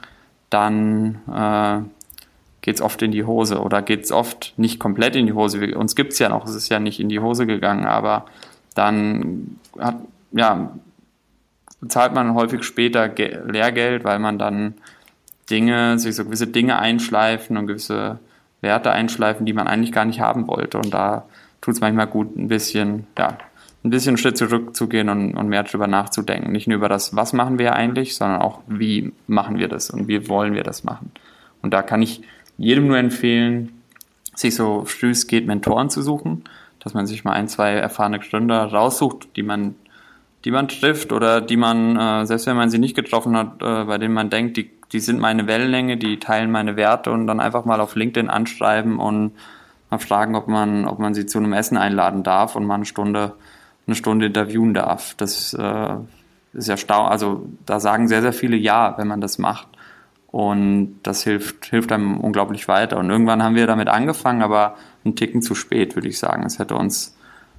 [0.49, 1.87] dann äh,
[2.63, 5.77] geht es oft in die Hose oder geht es oft nicht komplett in die Hose.
[5.77, 8.27] Uns gibt es ja noch, es ist ja nicht in die Hose gegangen, aber
[8.75, 9.97] dann hat,
[10.33, 10.73] ja,
[11.81, 14.75] bezahlt man häufig später Ge Lehrgeld, weil man dann
[15.51, 18.19] Dinge, sich so gewisse Dinge einschleifen und gewisse
[18.61, 20.79] Werte einschleifen, die man eigentlich gar nicht haben wollte.
[20.79, 21.25] Und da
[21.61, 23.37] tut es manchmal gut, ein bisschen, ja,
[23.85, 26.51] ein bisschen einen Schritt zurückzugehen und, und mehr darüber nachzudenken.
[26.51, 30.09] Nicht nur über das, was machen wir eigentlich, sondern auch, wie machen wir das und
[30.09, 31.13] wie wollen wir das machen.
[31.61, 32.23] Und da kann ich
[32.57, 33.83] jedem nur empfehlen,
[34.35, 36.45] sich so früh es geht Mentoren zu suchen,
[36.85, 39.75] dass man sich mal ein, zwei erfahrene Gründer raussucht, die man,
[40.45, 43.85] die man trifft oder die man, äh, selbst wenn man sie nicht getroffen hat, äh,
[43.85, 47.41] bei denen man denkt, die, die sind meine Wellenlänge, die teilen meine Werte und dann
[47.41, 49.33] einfach mal auf LinkedIn anschreiben und
[49.91, 52.85] mal fragen, ob man, ob man sie zu einem Essen einladen darf und mal eine
[52.85, 53.33] Stunde
[53.87, 55.15] eine Stunde interviewen darf.
[55.17, 55.97] Das äh,
[56.53, 59.69] ist ja stau, also da sagen sehr, sehr viele Ja, wenn man das macht.
[60.29, 62.99] Und das hilft, hilft einem unglaublich weiter.
[62.99, 66.45] Und irgendwann haben wir damit angefangen, aber einen Ticken zu spät, würde ich sagen.
[66.45, 67.17] Es hätte uns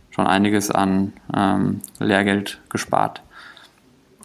[0.09, 3.21] schon einiges an ähm, Lehrgeld gespart.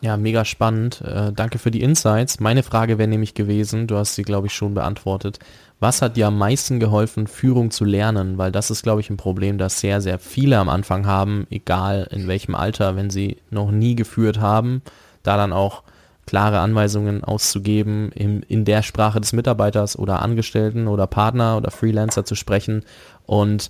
[0.03, 1.03] Ja, mega spannend.
[1.03, 2.41] Äh, danke für die Insights.
[2.41, 5.39] Meine Frage wäre nämlich gewesen, du hast sie, glaube ich, schon beantwortet.
[5.79, 8.39] Was hat dir am meisten geholfen, Führung zu lernen?
[8.39, 12.09] Weil das ist, glaube ich, ein Problem, das sehr, sehr viele am Anfang haben, egal
[12.11, 14.83] in welchem Alter, wenn sie noch nie geführt haben,
[15.23, 15.83] da dann auch
[16.31, 22.25] klare Anweisungen auszugeben, in, in der Sprache des Mitarbeiters oder Angestellten oder Partner oder Freelancer
[22.25, 22.85] zu sprechen
[23.27, 23.69] und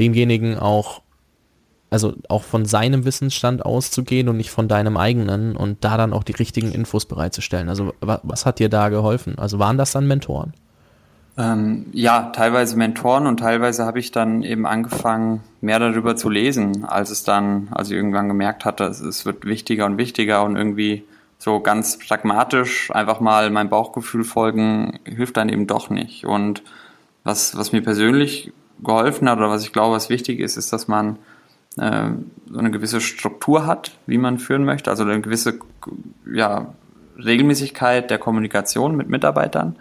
[0.00, 1.02] demjenigen auch,
[1.90, 6.24] also auch von seinem Wissensstand auszugehen und nicht von deinem eigenen und da dann auch
[6.24, 7.68] die richtigen Infos bereitzustellen.
[7.68, 9.38] Also was, was hat dir da geholfen?
[9.38, 10.54] Also waren das dann Mentoren?
[11.38, 16.84] Ähm, ja, teilweise Mentoren und teilweise habe ich dann eben angefangen, mehr darüber zu lesen,
[16.84, 21.04] als es dann, als ich irgendwann gemerkt hatte, es wird wichtiger und wichtiger und irgendwie
[21.42, 26.24] so ganz pragmatisch einfach mal meinem Bauchgefühl folgen, hilft dann eben doch nicht.
[26.24, 26.62] Und
[27.24, 28.52] was, was mir persönlich
[28.82, 31.18] geholfen hat oder was ich glaube, was wichtig ist, ist, dass man
[31.78, 32.10] äh,
[32.50, 35.58] so eine gewisse Struktur hat, wie man führen möchte, also eine gewisse
[36.32, 36.74] ja,
[37.16, 39.76] Regelmäßigkeit der Kommunikation mit Mitarbeitern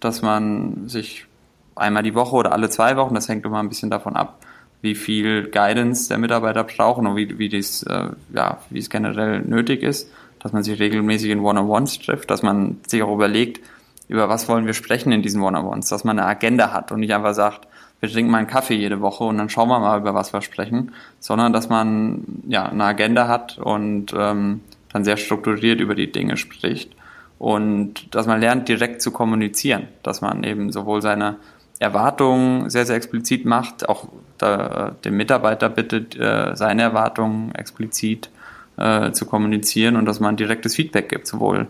[0.00, 1.26] dass man sich
[1.74, 4.44] einmal die Woche oder alle zwei Wochen, das hängt immer ein bisschen davon ab,
[4.82, 9.40] wie viel Guidance der Mitarbeiter brauchen und wie, wie, dies, äh, ja, wie es generell
[9.40, 10.10] nötig ist,
[10.46, 13.60] dass man sich regelmäßig in One-on-Ones trifft, dass man sich auch überlegt,
[14.06, 17.12] über was wollen wir sprechen in diesen One-on-Ones, dass man eine Agenda hat und nicht
[17.12, 17.66] einfach sagt,
[17.98, 20.42] wir trinken mal einen Kaffee jede Woche und dann schauen wir mal, über was wir
[20.42, 24.60] sprechen, sondern dass man ja eine Agenda hat und ähm,
[24.92, 26.94] dann sehr strukturiert über die Dinge spricht
[27.40, 31.38] und dass man lernt, direkt zu kommunizieren, dass man eben sowohl seine
[31.80, 34.06] Erwartungen sehr, sehr explizit macht, auch
[34.38, 38.30] da, den Mitarbeiter bittet, äh, seine Erwartungen explizit
[38.76, 41.66] äh, zu kommunizieren und dass man direktes Feedback gibt, sowohl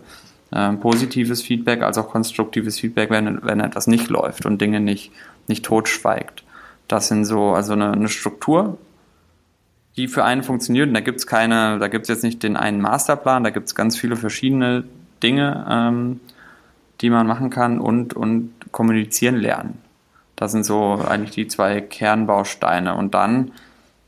[0.51, 5.11] äh, positives Feedback als auch konstruktives Feedback, wenn, wenn etwas nicht läuft und Dinge nicht,
[5.47, 6.43] nicht totschweigt.
[6.87, 8.77] Das sind so, also eine, eine Struktur,
[9.97, 10.87] die für einen funktioniert.
[10.87, 14.15] Und da gibt's keine, da gibt's jetzt nicht den einen Masterplan, da gibt's ganz viele
[14.15, 14.85] verschiedene
[15.21, 16.19] Dinge, ähm,
[17.01, 19.79] die man machen kann und, und kommunizieren lernen.
[20.35, 22.95] Das sind so eigentlich die zwei Kernbausteine.
[22.95, 23.51] Und dann,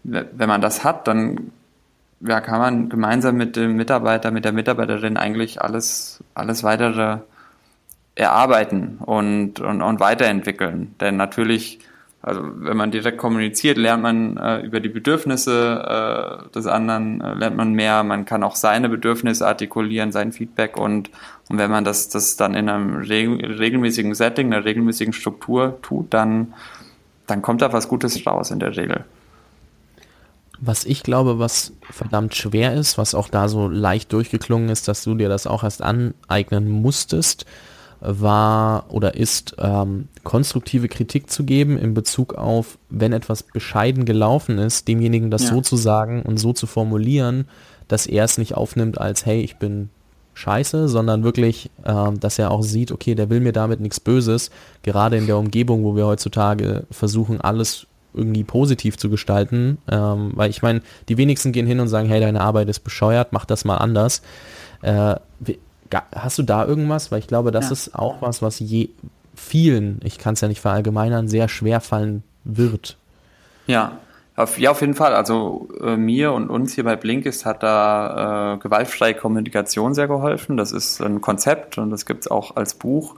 [0.04, 1.52] wenn man das hat, dann
[2.22, 7.20] ja, kann man gemeinsam mit dem Mitarbeiter, mit der Mitarbeiterin eigentlich alles, alles weitere
[8.16, 10.96] erarbeiten und, und, und weiterentwickeln.
[11.00, 11.80] Denn natürlich
[12.22, 17.34] also wenn man direkt kommuniziert, lernt man äh, über die Bedürfnisse äh, des anderen, äh,
[17.34, 21.10] lernt man mehr, man kann auch seine Bedürfnisse artikulieren, sein Feedback und,
[21.48, 26.54] und wenn man das, das dann in einem regelmäßigen Setting, einer regelmäßigen Struktur tut, dann,
[27.26, 29.06] dann kommt da was Gutes raus in der Regel.
[30.62, 35.04] Was ich glaube, was verdammt schwer ist, was auch da so leicht durchgeklungen ist, dass
[35.04, 37.46] du dir das auch erst aneignen musstest,
[38.02, 44.58] war oder ist ähm, konstruktive Kritik zu geben in Bezug auf, wenn etwas bescheiden gelaufen
[44.58, 45.50] ist, demjenigen das ja.
[45.50, 47.46] so zu sagen und so zu formulieren,
[47.88, 49.90] dass er es nicht aufnimmt als, hey, ich bin
[50.34, 54.52] scheiße, sondern wirklich, ähm, dass er auch sieht, okay, der will mir damit nichts Böses,
[54.84, 60.50] gerade in der Umgebung, wo wir heutzutage versuchen, alles irgendwie positiv zu gestalten, ähm, weil
[60.50, 63.66] ich meine, die wenigsten gehen hin und sagen, hey, deine Arbeit ist bescheuert, mach das
[63.66, 64.22] mal anders.
[64.82, 65.16] Äh,
[66.14, 67.12] Hast du da irgendwas?
[67.12, 67.72] Weil ich glaube, das ja.
[67.72, 68.90] ist auch was, was je
[69.36, 72.98] vielen, ich kann es ja nicht verallgemeinern, sehr schwer fallen wird.
[73.66, 73.94] Ja,
[74.36, 75.14] auf, ja, auf jeden Fall.
[75.14, 80.58] Also äh, mir und uns hier bei Blinkist hat da äh, gewaltfreie Kommunikation sehr geholfen.
[80.58, 83.16] Das ist ein Konzept und das gibt es auch als Buch,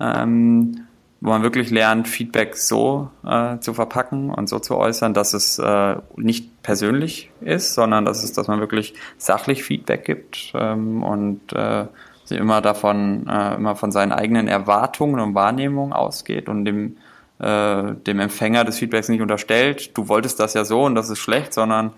[0.00, 0.80] ähm,
[1.24, 5.58] wo man wirklich lernt, Feedback so äh, zu verpacken und so zu äußern, dass es
[5.58, 11.50] äh, nicht persönlich ist, sondern dass es, dass man wirklich sachlich Feedback gibt ähm, und
[11.54, 11.86] äh,
[12.24, 16.98] sie immer davon, äh, immer von seinen eigenen Erwartungen und Wahrnehmungen ausgeht und dem,
[17.38, 21.20] äh, dem Empfänger des Feedbacks nicht unterstellt, du wolltest das ja so und das ist
[21.20, 21.94] schlecht, sondern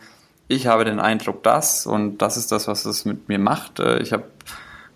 [0.46, 3.80] ich habe den Eindruck, das und das ist das, was es mit mir macht.
[3.80, 4.22] Äh, ich habe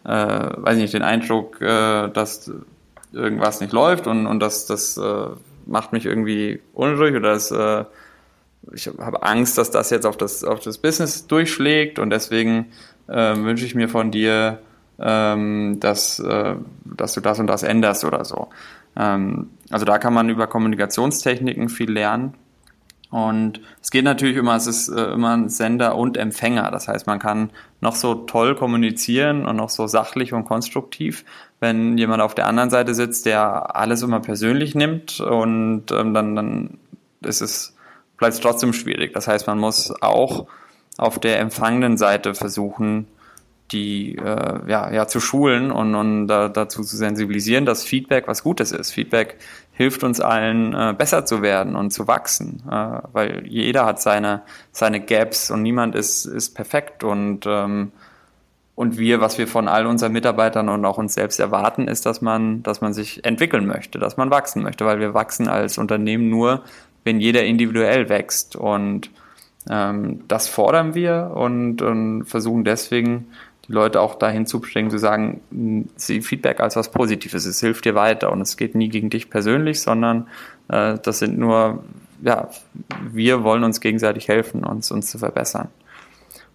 [0.04, 0.08] äh,
[0.56, 2.50] weiß nicht, den Eindruck, äh, dass
[3.12, 5.26] irgendwas nicht läuft und, und das, das äh,
[5.66, 7.84] macht mich irgendwie unruhig oder das, äh,
[8.72, 12.66] ich habe Angst, dass das jetzt auf das, auf das Business durchschlägt und deswegen
[13.08, 14.58] äh, wünsche ich mir von dir,
[14.98, 18.48] ähm, dass, äh, dass du das und das änderst oder so.
[18.96, 22.34] Ähm, also da kann man über Kommunikationstechniken viel lernen.
[23.10, 26.70] Und es geht natürlich immer, es ist äh, immer ein Sender und Empfänger.
[26.70, 31.24] Das heißt, man kann noch so toll kommunizieren und noch so sachlich und konstruktiv,
[31.60, 36.34] wenn jemand auf der anderen Seite sitzt, der alles immer persönlich nimmt und ähm, dann,
[36.34, 36.78] dann
[37.22, 37.76] ist es,
[38.16, 39.12] bleibt es trotzdem schwierig.
[39.12, 40.46] Das heißt, man muss auch
[40.96, 43.06] auf der empfangenen Seite versuchen,
[43.72, 48.42] die äh, ja, ja zu schulen und, und da, dazu zu sensibilisieren, dass Feedback was
[48.42, 48.90] Gutes ist.
[48.90, 49.36] Feedback
[49.72, 54.42] hilft uns allen äh, besser zu werden und zu wachsen, äh, weil jeder hat seine
[54.72, 57.92] seine Gaps und niemand ist ist perfekt und ähm,
[58.80, 62.22] und wir, was wir von all unseren Mitarbeitern und auch uns selbst erwarten, ist, dass
[62.22, 66.30] man, dass man sich entwickeln möchte, dass man wachsen möchte, weil wir wachsen als Unternehmen
[66.30, 66.62] nur,
[67.04, 68.56] wenn jeder individuell wächst.
[68.56, 69.10] Und
[69.68, 73.26] ähm, das fordern wir und, und versuchen deswegen
[73.68, 75.42] die Leute auch dahin zu bringen, zu sagen,
[75.96, 79.28] sieh Feedback als was Positives, es hilft dir weiter und es geht nie gegen dich
[79.28, 80.26] persönlich, sondern
[80.68, 81.84] äh, das sind nur,
[82.22, 82.48] ja,
[83.12, 85.68] wir wollen uns gegenseitig helfen, uns, uns zu verbessern.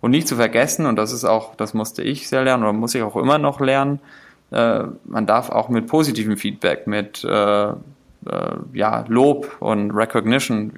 [0.06, 2.94] Und nicht zu vergessen, und das ist auch, das musste ich sehr lernen oder muss
[2.94, 4.00] ich auch immer noch lernen,
[4.52, 7.74] äh, man darf auch mit positivem Feedback, mit äh, äh,
[8.74, 10.72] ja, Lob und Recognition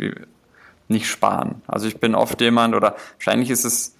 [0.87, 1.61] nicht sparen.
[1.67, 3.97] Also ich bin oft jemand, oder wahrscheinlich ist es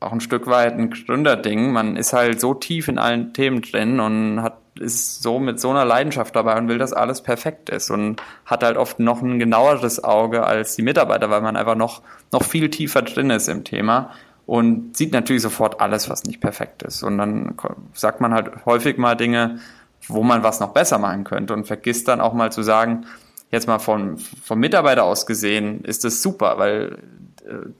[0.00, 1.70] auch ein Stück weit ein Gründerding.
[1.70, 5.68] Man ist halt so tief in allen Themen drin und hat ist so mit so
[5.68, 9.38] einer Leidenschaft dabei und will, dass alles perfekt ist und hat halt oft noch ein
[9.38, 12.00] genaueres Auge als die Mitarbeiter, weil man einfach noch
[12.32, 14.12] noch viel tiefer drin ist im Thema
[14.50, 17.04] und sieht natürlich sofort alles, was nicht perfekt ist.
[17.04, 17.54] Und dann
[17.94, 19.60] sagt man halt häufig mal Dinge,
[20.08, 23.06] wo man was noch besser machen könnte und vergisst dann auch mal zu sagen,
[23.52, 26.98] jetzt mal vom, vom Mitarbeiter aus gesehen, ist es super, weil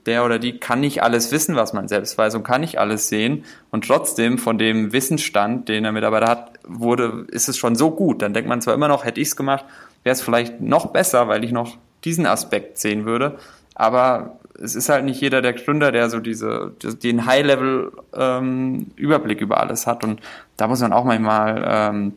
[0.05, 3.09] der oder die kann nicht alles wissen, was man selbst weiß und kann nicht alles
[3.09, 3.43] sehen.
[3.69, 8.21] Und trotzdem von dem Wissensstand, den der Mitarbeiter hat, wurde, ist es schon so gut.
[8.21, 9.65] Dann denkt man zwar immer noch, hätte ich es gemacht,
[10.03, 13.37] wäre es vielleicht noch besser, weil ich noch diesen Aspekt sehen würde.
[13.75, 19.59] Aber es ist halt nicht jeder der Gründer, der so diese, den High-Level-Überblick ähm, über
[19.59, 20.03] alles hat.
[20.03, 20.21] Und
[20.57, 22.13] da muss man auch manchmal, ähm,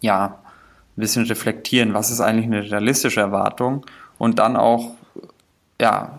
[0.00, 0.38] ja,
[0.96, 3.84] ein bisschen reflektieren, was ist eigentlich eine realistische Erwartung
[4.18, 4.92] und dann auch,
[5.80, 6.18] ja,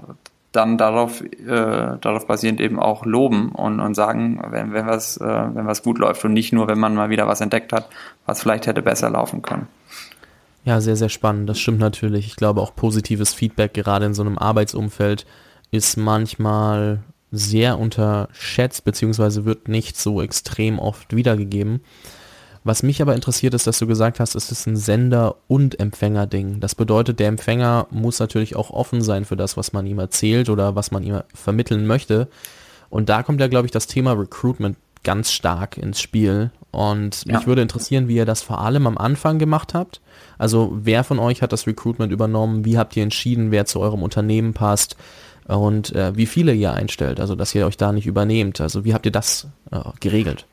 [0.52, 5.26] dann darauf, äh, darauf basierend eben auch loben und, und sagen, wenn, wenn, was, äh,
[5.26, 7.88] wenn was gut läuft und nicht nur, wenn man mal wieder was entdeckt hat,
[8.26, 9.68] was vielleicht hätte besser laufen können.
[10.66, 11.48] Ja, sehr, sehr spannend.
[11.48, 12.26] Das stimmt natürlich.
[12.26, 15.26] Ich glaube auch positives Feedback gerade in so einem Arbeitsumfeld
[15.72, 21.82] ist manchmal sehr unterschätzt, beziehungsweise wird nicht so extrem oft wiedergegeben.
[22.64, 26.62] Was mich aber interessiert ist, dass du gesagt hast, es ist ein Sender- und Empfänger-Ding.
[26.62, 30.50] Das bedeutet, der Empfänger muss natürlich auch offen sein für das, was man ihm erzählt
[30.50, 32.28] oder was man ihm vermitteln möchte.
[32.90, 36.50] Und da kommt ja, glaube ich, das Thema Recruitment ganz stark ins Spiel.
[36.72, 37.38] Und ja.
[37.38, 40.02] mich würde interessieren, wie ihr das vor allem am Anfang gemacht habt.
[40.38, 42.66] Also wer von euch hat das Recruitment übernommen?
[42.66, 44.96] Wie habt ihr entschieden, wer zu eurem Unternehmen passt?
[45.48, 47.20] Und äh, wie viele ihr einstellt?
[47.20, 48.62] Also dass ihr euch da nicht übernehmt.
[48.62, 50.48] Also wie habt ihr das äh, geregelt?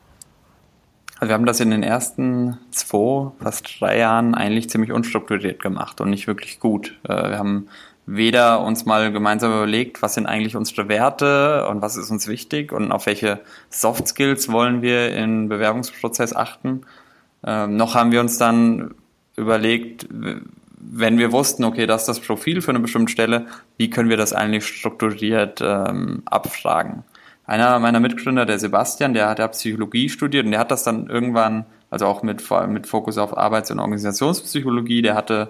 [1.19, 6.01] Also wir haben das in den ersten zwei, fast drei Jahren eigentlich ziemlich unstrukturiert gemacht
[6.01, 6.99] und nicht wirklich gut.
[7.07, 7.67] Äh, wir haben
[8.05, 12.71] weder uns mal gemeinsam überlegt, was sind eigentlich unsere Werte und was ist uns wichtig
[12.71, 16.81] und auf welche Soft Skills wollen wir im Bewerbungsprozess achten.
[17.45, 18.93] Ähm, noch haben wir uns dann
[19.35, 20.07] überlegt,
[20.77, 24.17] wenn wir wussten, okay, das ist das Profil für eine bestimmte Stelle, wie können wir
[24.17, 27.03] das eigentlich strukturiert ähm, abfragen?
[27.45, 31.07] einer meiner Mitgründer, der Sebastian, der hat ja Psychologie studiert und der hat das dann
[31.07, 35.49] irgendwann, also auch mit, vor allem mit Fokus auf Arbeits- und Organisationspsychologie, der hatte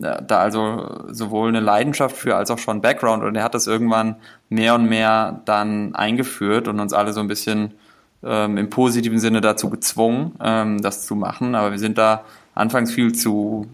[0.00, 3.66] äh, da also sowohl eine Leidenschaft für als auch schon Background und der hat das
[3.66, 4.16] irgendwann
[4.48, 7.74] mehr und mehr dann eingeführt und uns alle so ein bisschen
[8.24, 11.54] ähm, im positiven Sinne dazu gezwungen, ähm, das zu machen.
[11.54, 12.24] Aber wir sind da
[12.54, 13.66] anfangs viel zu,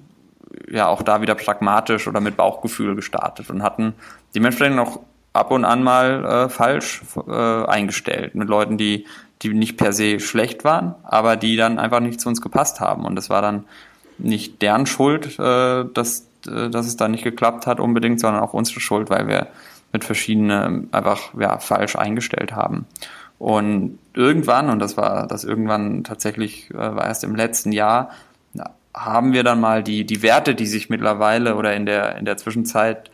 [0.71, 3.95] ja, auch da wieder pragmatisch oder mit Bauchgefühl gestartet und hatten
[4.35, 5.01] dementsprechend auch
[5.33, 9.07] ab und an mal äh, falsch äh, eingestellt mit Leuten, die,
[9.43, 13.05] die nicht per se schlecht waren, aber die dann einfach nicht zu uns gepasst haben.
[13.05, 13.65] Und das war dann
[14.19, 18.55] nicht deren Schuld, äh, dass, äh, dass es da nicht geklappt hat unbedingt, sondern auch
[18.55, 19.49] unsere Schuld, weil wir
[19.93, 22.87] mit verschiedenen einfach ja, falsch eingestellt haben.
[23.39, 28.11] Und irgendwann, und das war das irgendwann tatsächlich, äh, war erst im letzten Jahr,
[28.97, 32.39] haben wir dann mal die, die Werte, die sich mittlerweile oder in der, in der
[32.39, 33.11] Zwischenzeit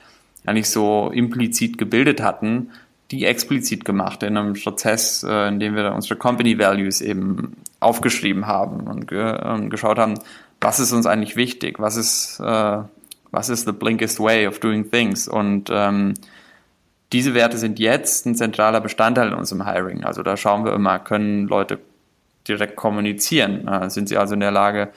[0.47, 2.71] eigentlich so implizit gebildet hatten,
[3.11, 8.47] die explizit gemacht in einem Prozess, äh, in dem wir unsere Company Values eben aufgeschrieben
[8.47, 10.15] haben und, ge und geschaut haben,
[10.61, 12.79] was ist uns eigentlich wichtig, was ist, äh,
[13.33, 16.15] was ist the blinkest way of doing things und ähm,
[17.13, 20.05] diese Werte sind jetzt ein zentraler Bestandteil in unserem Hiring.
[20.05, 21.79] Also da schauen wir immer, können Leute
[22.49, 23.69] direkt kommunizieren?
[23.69, 24.91] Äh, sind sie also in der Lage,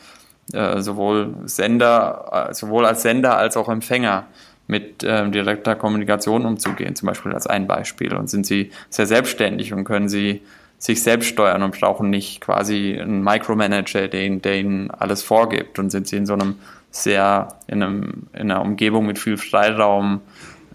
[0.53, 4.27] äh, sowohl Sender, äh, sowohl als Sender als auch Empfänger
[4.67, 8.15] mit äh, direkter Kommunikation umzugehen, zum Beispiel als ein Beispiel.
[8.15, 10.41] Und sind sie sehr selbstständig und können sie
[10.77, 15.79] sich selbst steuern und brauchen nicht quasi einen Micromanager, der ihnen, der ihnen alles vorgibt.
[15.79, 16.55] Und sind sie in so einem
[16.91, 20.21] sehr, in, einem, in einer Umgebung mit viel Freiraum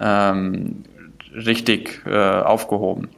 [0.00, 0.84] ähm,
[1.34, 3.08] richtig äh, aufgehoben.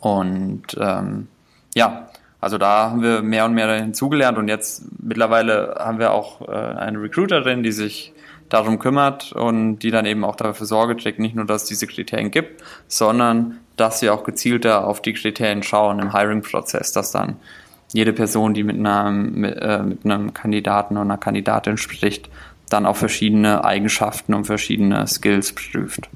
[0.00, 1.28] Und ähm,
[1.74, 2.08] ja,
[2.44, 6.52] also da haben wir mehr und mehr hinzugelernt und jetzt mittlerweile haben wir auch äh,
[6.52, 8.12] eine Recruiterin, die sich
[8.50, 11.86] darum kümmert und die dann eben auch dafür Sorge trägt, nicht nur, dass es diese
[11.86, 17.36] Kriterien gibt, sondern dass wir auch gezielter auf die Kriterien schauen im Hiring-Prozess, dass dann
[17.94, 22.28] jede Person, die mit einem, mit, äh, mit einem Kandidaten oder einer Kandidatin spricht,
[22.68, 26.10] dann auch verschiedene Eigenschaften und verschiedene Skills prüft.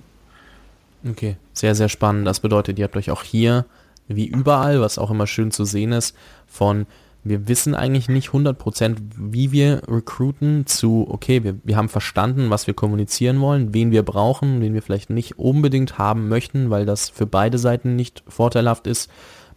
[1.08, 2.26] Okay, sehr, sehr spannend.
[2.26, 3.64] Das bedeutet, ihr habt euch auch hier
[4.08, 6.86] wie überall, was auch immer schön zu sehen ist, von
[7.24, 12.66] wir wissen eigentlich nicht 100%, wie wir recruiten zu, okay, wir, wir haben verstanden, was
[12.66, 17.10] wir kommunizieren wollen, wen wir brauchen, wen wir vielleicht nicht unbedingt haben möchten, weil das
[17.10, 19.10] für beide Seiten nicht vorteilhaft ist,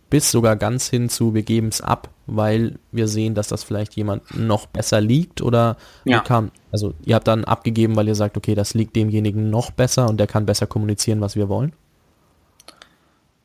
[0.09, 3.95] bis sogar ganz hin zu, wir geben es ab, weil wir sehen, dass das vielleicht
[3.95, 6.19] jemand noch besser liegt oder ja.
[6.19, 10.09] kam, also ihr habt dann abgegeben, weil ihr sagt, okay, das liegt demjenigen noch besser
[10.09, 11.73] und der kann besser kommunizieren, was wir wollen?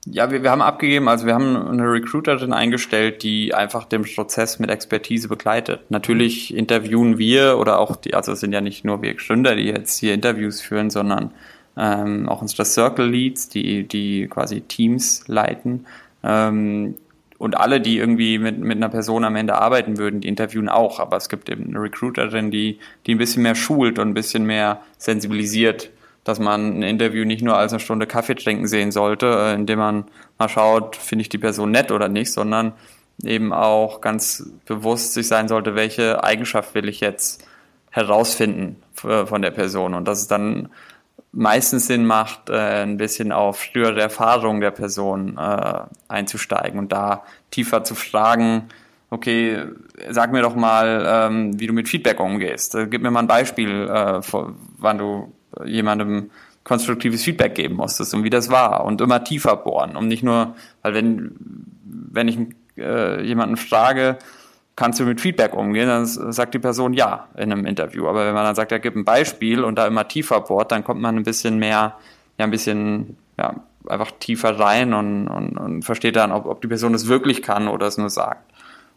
[0.09, 4.61] Ja, wir, wir haben abgegeben, also wir haben eine Recruiterin eingestellt, die einfach den Prozess
[4.61, 5.80] mit Expertise begleitet.
[5.90, 9.64] Natürlich interviewen wir oder auch die, also es sind ja nicht nur wir Gründer, die
[9.64, 11.32] jetzt hier Interviews führen, sondern
[11.76, 15.86] ähm, auch unsere Circle Leads, die, die quasi Teams leiten.
[16.22, 16.94] Ähm,
[17.38, 21.00] und alle, die irgendwie mit, mit einer Person am Ende arbeiten würden, die interviewen auch.
[21.00, 24.46] Aber es gibt eben eine Recruiterin, die, die ein bisschen mehr schult und ein bisschen
[24.46, 25.90] mehr sensibilisiert
[26.27, 29.79] dass man ein Interview nicht nur als eine Stunde Kaffee trinken sehen sollte, äh, indem
[29.79, 30.05] man
[30.39, 32.72] mal schaut, finde ich die Person nett oder nicht, sondern
[33.22, 37.47] eben auch ganz bewusst sich sein sollte, welche Eigenschaft will ich jetzt
[37.91, 40.68] herausfinden von der Person und dass es dann
[41.31, 47.22] meistens Sinn macht, äh, ein bisschen auf frühere Erfahrungen der Person äh, einzusteigen und da
[47.53, 48.68] tiefer zu fragen,
[49.11, 49.62] okay,
[50.11, 52.77] sag mir doch mal, ähm, wie du mit Feedback umgehst.
[52.91, 55.33] Gib mir mal ein Beispiel, wann du
[55.64, 56.30] jemandem
[56.64, 60.57] konstruktives Feedback geben musstest und wie das war und immer tiefer bohren, um nicht nur,
[60.82, 61.32] weil wenn,
[61.84, 62.38] wenn ich
[62.76, 64.18] äh, jemanden frage,
[64.74, 68.07] kannst du mit Feedback umgehen, dann sagt die Person ja in einem Interview.
[68.09, 70.84] Aber wenn man dann sagt, er gibt ein Beispiel und da immer tiefer bohrt, dann
[70.84, 71.94] kommt man ein bisschen mehr,
[72.38, 73.54] ja, ein bisschen, ja,
[73.86, 77.68] einfach tiefer rein und, und, und versteht dann, ob, ob die Person es wirklich kann
[77.68, 78.42] oder es nur sagt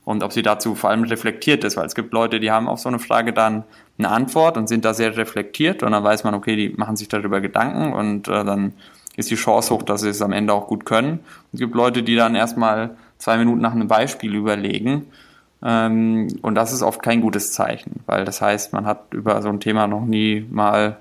[0.09, 2.79] und ob sie dazu vor allem reflektiert ist, weil es gibt Leute, die haben auf
[2.79, 3.63] so eine Frage dann
[3.99, 7.09] eine Antwort und sind da sehr reflektiert und dann weiß man, okay, die machen sich
[7.09, 8.73] darüber Gedanken und äh, dann
[9.17, 11.19] ist die Chance hoch, dass sie es am Ende auch gut können.
[11.19, 15.05] Und es gibt Leute, die dann erstmal zwei Minuten nach einem Beispiel überlegen
[15.61, 19.49] ähm, und das ist oft kein gutes Zeichen, weil das heißt, man hat über so
[19.49, 20.97] ein Thema noch nie mal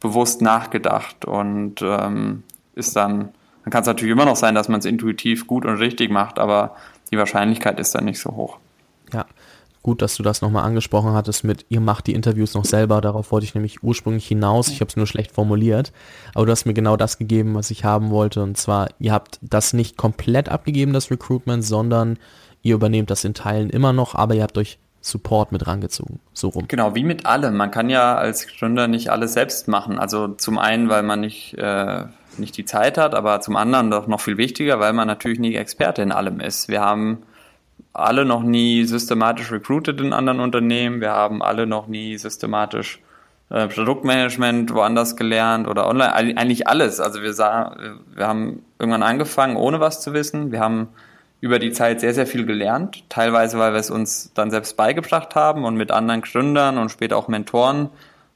[0.00, 3.28] bewusst nachgedacht und ähm, ist dann,
[3.64, 6.38] dann kann es natürlich immer noch sein, dass man es intuitiv gut und richtig macht,
[6.38, 6.74] aber
[7.10, 8.58] die Wahrscheinlichkeit ist dann nicht so hoch.
[9.12, 9.26] Ja,
[9.82, 13.32] gut, dass du das nochmal angesprochen hattest mit, ihr macht die Interviews noch selber, darauf
[13.32, 15.92] wollte ich nämlich ursprünglich hinaus, ich habe es nur schlecht formuliert,
[16.34, 19.38] aber du hast mir genau das gegeben, was ich haben wollte und zwar, ihr habt
[19.42, 22.18] das nicht komplett abgegeben, das Recruitment, sondern
[22.62, 26.48] ihr übernehmt das in Teilen immer noch, aber ihr habt euch Support mit rangezogen, so
[26.48, 26.66] rum.
[26.68, 27.56] Genau, wie mit allem.
[27.56, 29.98] Man kann ja als Gründer nicht alles selbst machen.
[29.98, 32.04] Also zum einen, weil man nicht äh,
[32.38, 35.54] nicht die Zeit hat, aber zum anderen doch noch viel wichtiger, weil man natürlich nie
[35.54, 36.68] Experte in allem ist.
[36.68, 37.22] Wir haben
[37.92, 41.00] alle noch nie systematisch recruited in anderen Unternehmen.
[41.00, 43.00] Wir haben alle noch nie systematisch
[43.50, 46.14] äh, Produktmanagement woanders gelernt oder online.
[46.14, 47.00] Eigentlich alles.
[47.00, 47.76] Also wir, sah,
[48.14, 50.52] wir haben irgendwann angefangen, ohne was zu wissen.
[50.52, 50.88] Wir haben
[51.40, 53.08] über die Zeit sehr, sehr viel gelernt.
[53.08, 57.16] Teilweise, weil wir es uns dann selbst beigebracht haben und mit anderen Gründern und später
[57.16, 57.88] auch Mentoren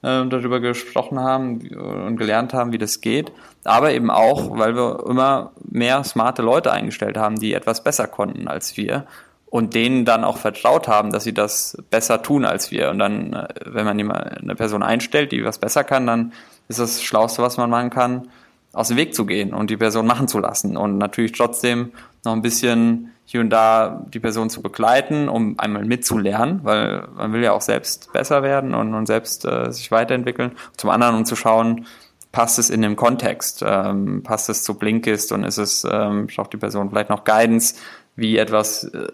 [0.04, 3.32] äh, darüber gesprochen haben und gelernt haben, wie das geht.
[3.64, 8.46] Aber eben auch, weil wir immer mehr smarte Leute eingestellt haben, die etwas besser konnten
[8.46, 9.06] als wir
[9.46, 12.90] und denen dann auch vertraut haben, dass sie das besser tun als wir.
[12.90, 16.32] Und dann, äh, wenn man eine Person einstellt, die was besser kann, dann
[16.68, 18.28] ist das Schlauste, was man machen kann,
[18.74, 21.92] aus dem Weg zu gehen und die Person machen zu lassen und natürlich trotzdem
[22.24, 27.32] noch ein bisschen hier und da die Person zu begleiten, um einmal mitzulernen, weil man
[27.32, 30.52] will ja auch selbst besser werden und, und selbst äh, sich weiterentwickeln.
[30.76, 31.86] Zum anderen, um zu schauen,
[32.32, 36.52] passt es in dem Kontext, ähm, passt es zu Blinkist und ist es, ähm, braucht
[36.52, 37.76] die Person vielleicht noch Guidance,
[38.16, 39.08] wie etwas äh,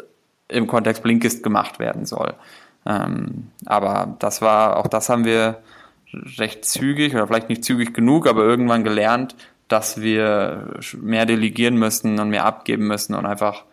[0.48, 2.34] im Kontext Blinkist gemacht werden soll.
[2.86, 5.58] Ähm, aber das war, auch das haben wir
[6.38, 9.36] recht zügig oder vielleicht nicht zügig genug, aber irgendwann gelernt,
[9.68, 13.64] dass wir mehr delegieren müssen und mehr abgeben müssen und einfach,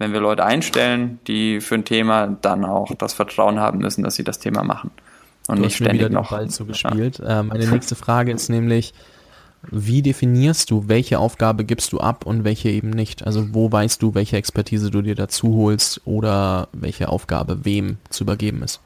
[0.00, 4.14] wenn wir Leute einstellen, die für ein Thema dann auch das Vertrauen haben müssen, dass
[4.14, 4.90] sie das Thema machen
[5.46, 6.30] und du nicht ständig wieder noch.
[6.30, 7.18] Ball zugespielt.
[7.18, 7.40] Ja.
[7.40, 8.94] Ähm, meine nächste Frage ist nämlich,
[9.70, 13.26] wie definierst du, welche Aufgabe gibst du ab und welche eben nicht?
[13.26, 18.24] Also wo weißt du, welche Expertise du dir dazu holst oder welche Aufgabe wem zu
[18.24, 18.80] übergeben ist?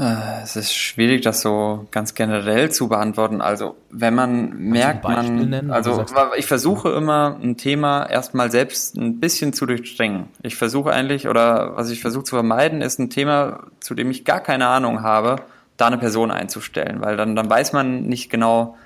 [0.00, 3.42] Äh, es ist schwierig, das so ganz generell zu beantworten.
[3.42, 6.04] Also wenn man merkt, man, nennen, also
[6.36, 10.28] ich versuche immer ein Thema erstmal selbst ein bisschen zu durchdringen.
[10.42, 14.24] Ich versuche eigentlich, oder was ich versuche zu vermeiden, ist ein Thema, zu dem ich
[14.24, 15.36] gar keine Ahnung habe,
[15.76, 18.78] da eine Person einzustellen, weil dann, dann weiß man nicht genau,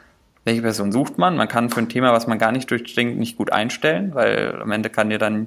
[0.45, 1.37] welche Person sucht man.
[1.37, 4.73] Man kann für ein Thema, was man gar nicht durchdringt, nicht gut einstellen, weil am
[4.73, 5.47] Ende kann dir dann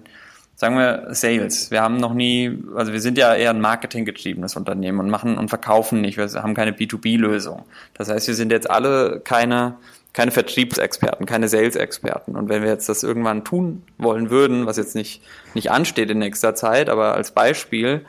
[0.57, 1.69] sagen wir Sales.
[1.69, 5.49] Wir haben noch nie, also wir sind ja eher ein marketinggetriebenes Unternehmen und machen und
[5.49, 6.17] verkaufen nicht.
[6.17, 7.63] Wir haben keine B2B-Lösung.
[7.93, 9.75] Das heißt, wir sind jetzt alle keine,
[10.13, 12.35] keine Vertriebsexperten, keine Sales-Experten.
[12.35, 15.21] Und wenn wir jetzt das irgendwann tun wollen würden, was jetzt nicht,
[15.53, 18.03] nicht ansteht in nächster Zeit, aber als Beispiel,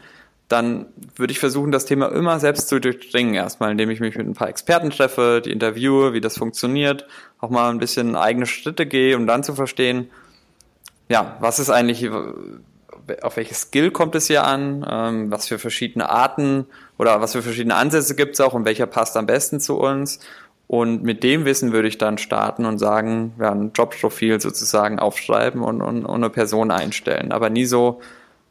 [0.49, 0.87] dann
[1.17, 3.35] würde ich versuchen, das Thema immer selbst zu durchdringen.
[3.35, 7.07] Erstmal, indem ich mich mit ein paar Experten treffe, die interviewe, wie das funktioniert,
[7.41, 10.09] auch mal ein bisschen eigene Schritte gehe, um dann zu verstehen,
[11.09, 12.09] ja, was ist eigentlich,
[13.23, 16.67] auf welches Skill kommt es hier an, ähm, was für verschiedene Arten
[16.99, 20.21] oder was für verschiedene Ansätze gibt es auch und welcher passt am besten zu uns.
[20.67, 25.63] Und mit dem Wissen würde ich dann starten und sagen, ja, ein Jobprofil sozusagen aufschreiben
[25.63, 27.33] und, und, und eine Person einstellen.
[27.33, 28.01] Aber nie so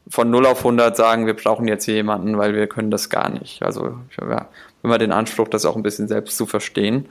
[0.10, 3.62] von 0 auf 100 sagen, wir brauchen jetzt jemanden, weil wir können das gar nicht.
[3.62, 4.48] Also ich habe ja
[4.82, 7.08] immer den Anspruch, das auch ein bisschen selbst zu verstehen.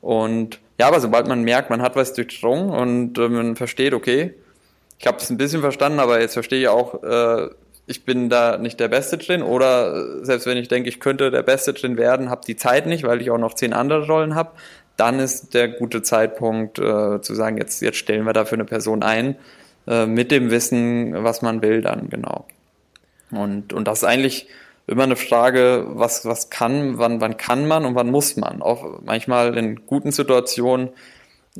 [0.00, 4.34] Und ja, aber sobald man merkt, man hat was durchdrungen und äh, man versteht, okay,
[4.98, 7.48] ich habe es ein bisschen verstanden, aber jetzt verstehe ich auch, äh,
[7.86, 11.30] ich bin da nicht der Beste drin oder äh, selbst wenn ich denke, ich könnte
[11.30, 14.34] der Beste drin werden, habe die Zeit nicht, weil ich auch noch zehn andere Rollen
[14.34, 14.50] habe,
[14.96, 19.02] dann ist der gute Zeitpunkt äh, zu sagen, jetzt, jetzt stellen wir dafür eine Person
[19.02, 19.36] ein,
[19.86, 22.46] äh, mit dem Wissen, was man will dann, genau.
[23.30, 24.48] Und, und das ist eigentlich
[24.88, 28.62] immer eine Frage, was, was kann, wann, wann kann man und wann muss man.
[28.62, 30.90] Auch manchmal in guten Situationen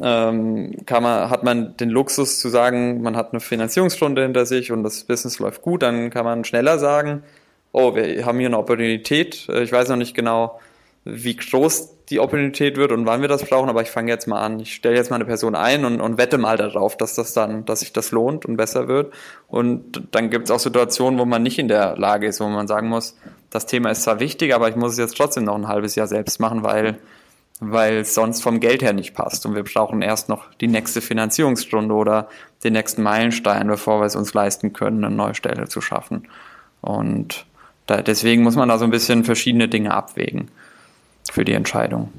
[0.01, 4.71] ähm, kann man, hat man den Luxus zu sagen, man hat eine Finanzierungsrunde hinter sich
[4.73, 7.23] und das Business läuft gut, dann kann man schneller sagen,
[7.73, 9.49] oh, wir haben hier eine Opportunität.
[9.49, 10.61] Äh, ich weiß noch nicht genau,
[11.05, 14.41] wie groß die Opportunität wird und wann wir das brauchen, aber ich fange jetzt mal
[14.41, 14.61] an.
[14.61, 17.65] Ich stelle jetzt mal eine Person ein und, und wette mal darauf, dass das dann,
[17.67, 19.13] dass sich das lohnt und besser wird.
[19.47, 22.67] Und dann gibt es auch Situationen, wo man nicht in der Lage ist, wo man
[22.67, 23.17] sagen muss,
[23.51, 26.07] das Thema ist zwar wichtig, aber ich muss es jetzt trotzdem noch ein halbes Jahr
[26.07, 26.99] selbst machen, weil
[27.61, 29.45] weil es sonst vom Geld her nicht passt.
[29.47, 32.29] Und wir brauchen erst noch die nächste Finanzierungsstunde oder
[32.65, 36.29] den nächsten Meilenstein, bevor wir es uns leisten können, eine neue Stelle zu schaffen.
[36.81, 37.47] Und
[37.87, 40.49] da, deswegen muss man da so ein bisschen verschiedene Dinge abwägen
[41.31, 42.13] für die Entscheidung.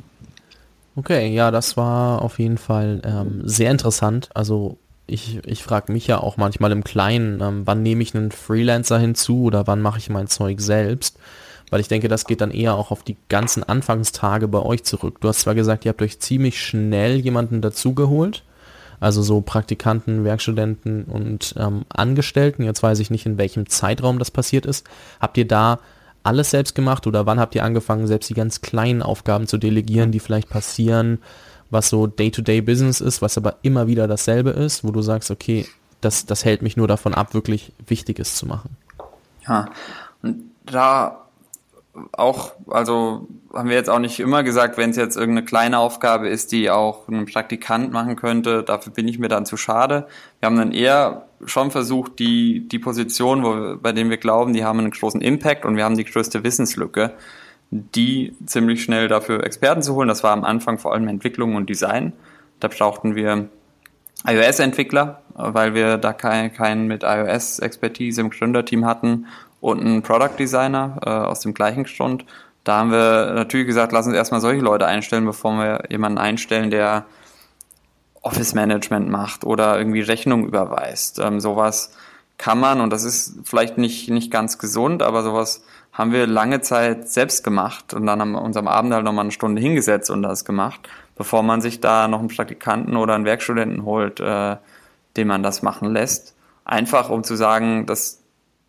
[0.96, 4.30] Okay, ja, das war auf jeden Fall ähm, sehr interessant.
[4.34, 4.78] Also
[5.08, 9.00] ich, ich frage mich ja auch manchmal im Kleinen, ähm, wann nehme ich einen Freelancer
[9.00, 11.18] hinzu oder wann mache ich mein Zeug selbst
[11.70, 15.22] weil ich denke, das geht dann eher auch auf die ganzen Anfangstage bei euch zurück.
[15.22, 18.44] Du hast zwar gesagt, ihr habt euch ziemlich schnell jemanden dazugeholt,
[19.00, 22.64] also so Praktikanten, Werkstudenten und ähm, Angestellten.
[22.64, 24.86] Jetzt weiß ich nicht, in welchem Zeitraum das passiert ist.
[25.20, 25.80] Habt ihr da
[26.24, 30.12] alles selbst gemacht oder wann habt ihr angefangen, selbst die ganz kleinen Aufgaben zu delegieren,
[30.12, 31.20] die vielleicht passieren,
[31.70, 35.66] was so Day-to-Day-Business ist, was aber immer wieder dasselbe ist, wo du sagst, okay,
[36.02, 38.76] das, das hält mich nur davon ab, wirklich Wichtiges zu machen.
[39.48, 39.70] Ja,
[40.22, 41.26] und da
[42.12, 46.28] auch, also haben wir jetzt auch nicht immer gesagt, wenn es jetzt irgendeine kleine Aufgabe
[46.28, 50.08] ist, die auch ein Praktikant machen könnte, dafür bin ich mir dann zu schade.
[50.40, 54.64] Wir haben dann eher schon versucht, die, die Position, wo bei denen wir glauben, die
[54.64, 57.14] haben einen großen Impact und wir haben die größte Wissenslücke,
[57.72, 60.08] die ziemlich schnell dafür Experten zu holen.
[60.08, 62.14] Das war am Anfang vor allem Entwicklung und Design.
[62.60, 63.50] Da brauchten wir
[64.26, 69.28] iOS-Entwickler, weil wir da keinen kein mit iOS-Expertise im Gründerteam hatten
[69.62, 72.26] und einen Product Designer äh, aus dem gleichen Grund.
[72.64, 76.70] Da haben wir natürlich gesagt, lass uns erstmal solche Leute einstellen, bevor wir jemanden einstellen,
[76.70, 77.06] der
[78.22, 81.20] Office Management macht oder irgendwie Rechnung überweist.
[81.20, 81.94] Ähm, sowas
[82.38, 86.62] kann man, und das ist vielleicht nicht, nicht ganz gesund, aber sowas haben wir lange
[86.62, 90.10] Zeit selbst gemacht und dann haben wir uns am Abend halt nochmal eine Stunde hingesetzt
[90.10, 90.88] und das gemacht,
[91.18, 94.56] bevor man sich da noch einen Praktikanten oder einen Werkstudenten holt, äh,
[95.18, 96.36] den man das machen lässt.
[96.64, 98.22] Einfach um zu sagen, dass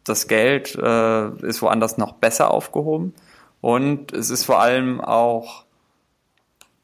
[0.05, 3.15] das Geld äh, ist woanders noch besser aufgehoben
[3.61, 5.65] und es ist vor allem auch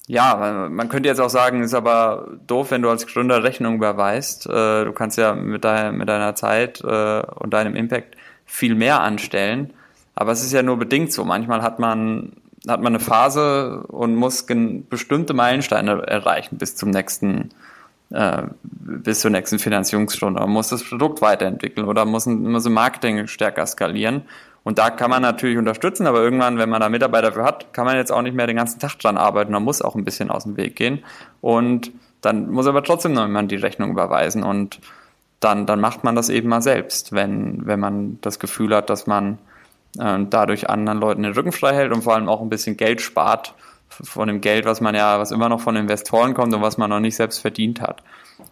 [0.08, 4.46] Ja, man könnte jetzt auch sagen, ist aber doof, wenn du als Gründer Rechnung überweist.
[4.46, 9.00] Äh, du kannst ja mit, deiner, mit deiner Zeit äh, und deinem Impact viel mehr
[9.00, 9.72] anstellen.
[10.14, 11.24] Aber es ist ja nur bedingt so.
[11.24, 12.34] Manchmal hat man,
[12.68, 17.50] hat man eine Phase und muss bestimmte Meilensteine erreichen bis zum nächsten,
[18.11, 20.40] äh, bis zur nächsten Finanzierungsstunde.
[20.40, 24.22] Man muss das Produkt weiterentwickeln oder muss, muss Marketing stärker skalieren.
[24.62, 27.84] Und da kann man natürlich unterstützen, aber irgendwann, wenn man da Mitarbeiter für hat, kann
[27.84, 29.52] man jetzt auch nicht mehr den ganzen Tag dran arbeiten.
[29.52, 31.04] Man muss auch ein bisschen aus dem Weg gehen.
[31.40, 34.42] Und dann muss aber trotzdem noch jemand die Rechnung überweisen.
[34.42, 34.80] Und
[35.38, 39.07] dann, dann macht man das eben mal selbst, wenn, wenn man das Gefühl hat, dass
[39.07, 39.38] man
[39.98, 43.00] äh, dadurch anderen Leuten den Rücken frei hält und vor allem auch ein bisschen Geld
[43.00, 43.54] spart
[44.03, 46.90] von dem Geld, was man ja, was immer noch von Investoren kommt und was man
[46.90, 48.03] noch nicht selbst verdient hat.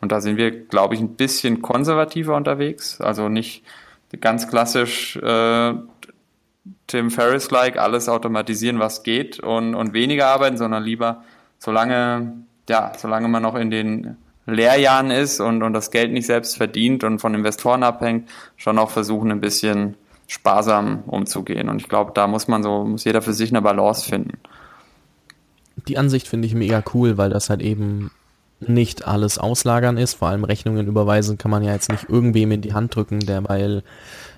[0.01, 3.01] Und da sind wir, glaube ich, ein bisschen konservativer unterwegs.
[3.01, 3.65] Also nicht
[4.21, 5.75] ganz klassisch äh,
[6.87, 11.23] Tim Ferriss-like alles automatisieren, was geht und, und weniger arbeiten, sondern lieber,
[11.59, 12.33] solange,
[12.69, 14.17] ja, solange man noch in den
[14.47, 18.91] Lehrjahren ist und, und das Geld nicht selbst verdient und von Investoren abhängt, schon auch
[18.91, 21.69] versuchen, ein bisschen sparsam umzugehen.
[21.69, 24.39] Und ich glaube, da muss man so, muss jeder für sich eine Balance finden.
[25.89, 28.11] Die Ansicht finde ich mega cool, weil das halt eben
[28.61, 30.15] nicht alles auslagern ist.
[30.15, 33.47] Vor allem Rechnungen überweisen kann man ja jetzt nicht irgendwem in die Hand drücken, der
[33.49, 33.83] weil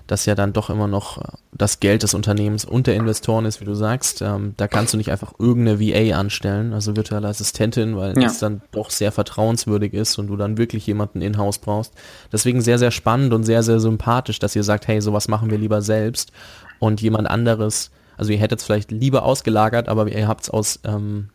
[0.07, 1.21] das ja dann doch immer noch
[1.51, 4.21] das Geld des Unternehmens und der Investoren ist, wie du sagst.
[4.21, 8.23] Ähm, da kannst du nicht einfach irgendeine VA anstellen, also virtuelle Assistentin, weil ja.
[8.23, 11.93] das dann doch sehr vertrauenswürdig ist und du dann wirklich jemanden in-house brauchst.
[12.31, 15.57] Deswegen sehr, sehr spannend und sehr, sehr sympathisch, dass ihr sagt, hey, sowas machen wir
[15.57, 16.31] lieber selbst
[16.79, 20.79] und jemand anderes, also ihr hättet es vielleicht lieber ausgelagert, aber ihr habt es aus
[20.83, 21.29] ähm,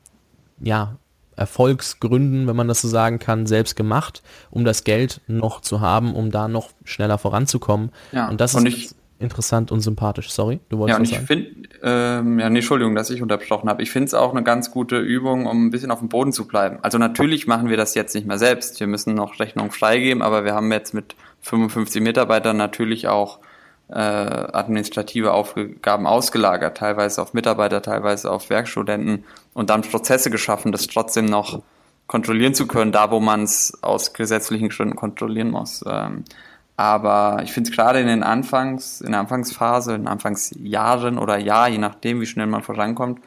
[0.60, 0.96] ja,
[1.36, 6.14] Erfolgsgründen, wenn man das so sagen kann, selbst gemacht, um das Geld noch zu haben,
[6.14, 7.90] um da noch schneller voranzukommen.
[8.12, 10.30] Ja, und das und ist ich, interessant und sympathisch.
[10.30, 11.50] Sorry, du wolltest ja, und ich finde,
[11.82, 13.82] ähm, ja, nee, Entschuldigung, dass ich unterbrochen habe.
[13.82, 16.46] Ich finde es auch eine ganz gute Übung, um ein bisschen auf dem Boden zu
[16.46, 16.78] bleiben.
[16.82, 18.78] Also natürlich machen wir das jetzt nicht mehr selbst.
[18.80, 23.38] Wir müssen noch Rechnung freigeben, aber wir haben jetzt mit 55 Mitarbeitern natürlich auch
[23.88, 29.24] äh, administrative Aufgaben ausgelagert, teilweise auf Mitarbeiter, teilweise auf Werkstudenten
[29.54, 31.62] und dann Prozesse geschaffen, das trotzdem noch
[32.06, 35.84] kontrollieren zu können, da wo man es aus gesetzlichen Gründen kontrollieren muss.
[35.86, 36.24] Ähm,
[36.76, 41.68] aber ich finde es gerade in den Anfangs, in der Anfangsphase, in Anfangsjahren oder Jahr,
[41.68, 43.20] je nachdem, wie schnell man vorankommt,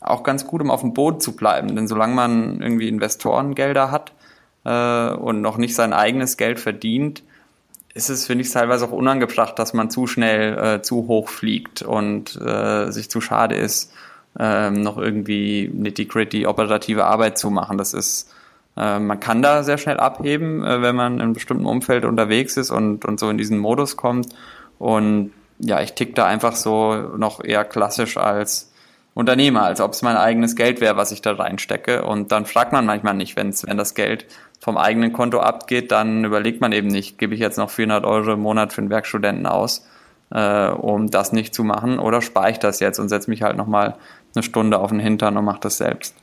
[0.00, 1.74] auch ganz gut, um auf dem Boden zu bleiben.
[1.76, 4.12] Denn solange man irgendwie Investorengelder hat
[4.64, 7.22] äh, und noch nicht sein eigenes Geld verdient,
[7.96, 11.80] ist es, finde ich, teilweise auch unangebracht, dass man zu schnell äh, zu hoch fliegt
[11.80, 13.90] und äh, sich zu schade ist,
[14.38, 17.78] ähm, noch irgendwie nitty-gritty operative Arbeit zu machen.
[17.78, 18.30] Das ist,
[18.76, 22.58] äh, man kann da sehr schnell abheben, äh, wenn man in einem bestimmten Umfeld unterwegs
[22.58, 24.28] ist und, und so in diesen Modus kommt.
[24.78, 28.72] Und ja, ich tick da einfach so noch eher klassisch als
[29.14, 32.04] Unternehmer, als ob es mein eigenes Geld wäre, was ich da reinstecke.
[32.04, 34.26] Und dann fragt man manchmal nicht, wenn's, wenn das Geld
[34.66, 38.32] vom eigenen Konto abgeht, dann überlegt man eben nicht, gebe ich jetzt noch 400 Euro
[38.32, 39.86] im Monat für einen Werkstudenten aus,
[40.32, 43.56] äh, um das nicht zu machen, oder spare ich das jetzt und setze mich halt
[43.56, 43.94] nochmal
[44.34, 46.16] eine Stunde auf den Hintern und mache das selbst.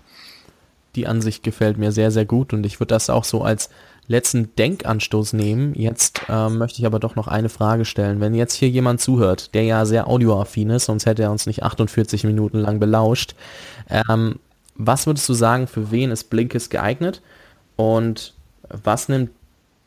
[0.95, 3.69] Die Ansicht gefällt mir sehr, sehr gut und ich würde das auch so als
[4.07, 5.73] letzten Denkanstoß nehmen.
[5.73, 8.19] Jetzt ähm, möchte ich aber doch noch eine Frage stellen.
[8.19, 11.63] Wenn jetzt hier jemand zuhört, der ja sehr audioaffin ist, sonst hätte er uns nicht
[11.63, 13.35] 48 Minuten lang belauscht,
[14.09, 14.35] ähm,
[14.75, 17.21] was würdest du sagen, für wen ist Blinkist geeignet?
[17.75, 18.33] Und
[18.69, 19.31] was nimmt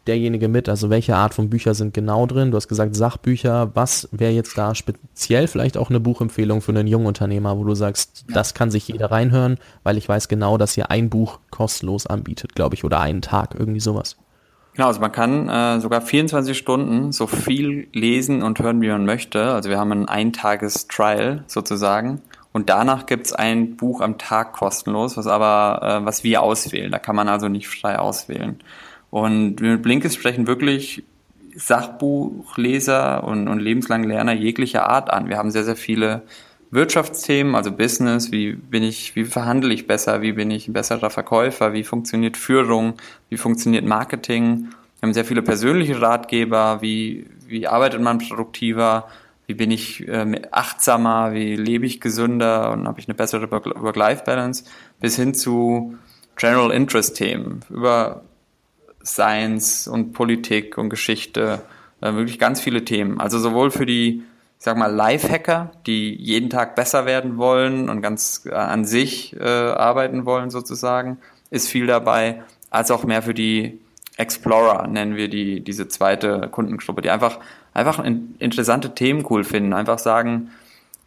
[0.07, 0.69] derjenige mit?
[0.69, 2.51] Also welche Art von Bücher sind genau drin?
[2.51, 3.71] Du hast gesagt Sachbücher.
[3.75, 7.75] Was wäre jetzt da speziell vielleicht auch eine Buchempfehlung für einen jungen Unternehmer, wo du
[7.75, 8.35] sagst, ja.
[8.35, 12.55] das kann sich jeder reinhören, weil ich weiß genau, dass ihr ein Buch kostenlos anbietet,
[12.55, 14.17] glaube ich, oder einen Tag, irgendwie sowas.
[14.75, 19.07] Genau, also man kann äh, sogar 24 Stunden so viel lesen und hören, wie man
[19.07, 19.53] möchte.
[19.53, 22.21] Also wir haben ein Eintages-Trial sozusagen.
[22.57, 26.91] Und danach gibt's ein Buch am Tag kostenlos, was aber, äh, was wir auswählen.
[26.91, 28.61] Da kann man also nicht frei auswählen.
[29.11, 31.05] Und wir mit Blinkist sprechen wirklich
[31.55, 35.29] Sachbuchleser und, und lebenslang Lerner jeglicher Art an.
[35.29, 36.23] Wir haben sehr, sehr viele
[36.71, 41.11] Wirtschaftsthemen, also Business, wie bin ich, wie verhandle ich besser, wie bin ich ein besserer
[41.11, 42.95] Verkäufer, wie funktioniert Führung,
[43.29, 44.69] wie funktioniert Marketing.
[45.01, 49.09] Wir haben sehr viele persönliche Ratgeber, wie, wie arbeitet man produktiver,
[49.47, 54.65] wie bin ich äh, achtsamer, wie lebe ich gesünder und habe ich eine bessere Work-Life-Balance,
[55.01, 55.97] bis hin zu
[56.37, 58.23] General Interest-Themen über
[59.05, 61.63] Science und Politik und Geschichte,
[62.01, 63.21] äh, wirklich ganz viele Themen.
[63.21, 64.25] Also sowohl für die,
[64.59, 69.37] ich sag mal, Life-Hacker, die jeden Tag besser werden wollen und ganz äh, an sich
[69.39, 71.19] äh, arbeiten wollen sozusagen,
[71.51, 73.81] ist viel dabei, als auch mehr für die
[74.17, 77.39] Explorer, nennen wir die, diese zweite Kundengruppe, die einfach
[77.77, 80.51] einfach interessante Themen cool finden, einfach sagen,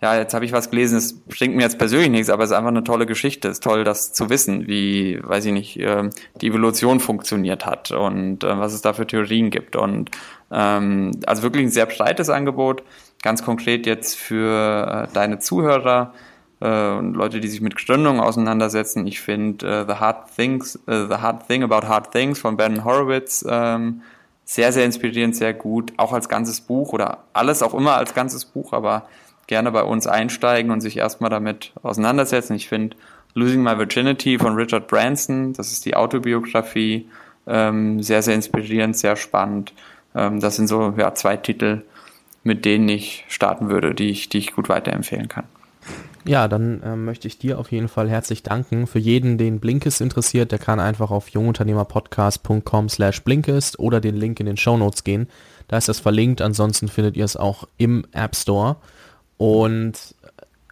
[0.02, 2.56] ja, jetzt habe ich was gelesen, es bringt mir jetzt persönlich nichts, aber es ist
[2.56, 3.50] einfach eine tolle Geschichte.
[3.50, 6.10] Es ist toll, das zu wissen, wie, weiß ich nicht, äh,
[6.40, 9.76] die Evolution funktioniert hat und äh, was es da für Theorien gibt.
[9.76, 10.12] Und
[10.52, 12.84] ähm, also wirklich ein sehr breites Angebot,
[13.22, 16.14] ganz konkret jetzt für äh, deine Zuhörer
[16.62, 19.06] äh, und Leute, die sich mit Gründung auseinandersetzen.
[19.06, 22.86] Ich finde äh, The Hard Things, äh, The Hard Thing About Hard Things von Ben
[22.86, 24.02] Horowitz ähm,
[24.50, 28.46] sehr, sehr inspirierend, sehr gut, auch als ganzes Buch oder alles auch immer als ganzes
[28.46, 29.08] Buch, aber
[29.46, 32.56] gerne bei uns einsteigen und sich erstmal damit auseinandersetzen.
[32.56, 32.98] Ich finde
[33.36, 37.08] Losing My Virginity von Richard Branson, das ist die Autobiografie,
[37.46, 39.72] ähm, sehr, sehr inspirierend, sehr spannend.
[40.16, 41.84] Ähm, das sind so ja, zwei Titel,
[42.44, 45.46] mit denen ich starten würde, die ich, die ich gut weiterempfehlen kann.
[46.26, 48.88] Ja, dann äh, möchte ich dir auf jeden Fall herzlich danken.
[48.88, 54.40] Für jeden, den Blinkist interessiert, der kann einfach auf jungunternehmerpodcast.com slash Blinkist oder den Link
[54.40, 55.28] in den Show Notes gehen.
[55.68, 56.42] Da ist das verlinkt.
[56.42, 58.78] Ansonsten findet ihr es auch im App Store.
[59.38, 60.16] Und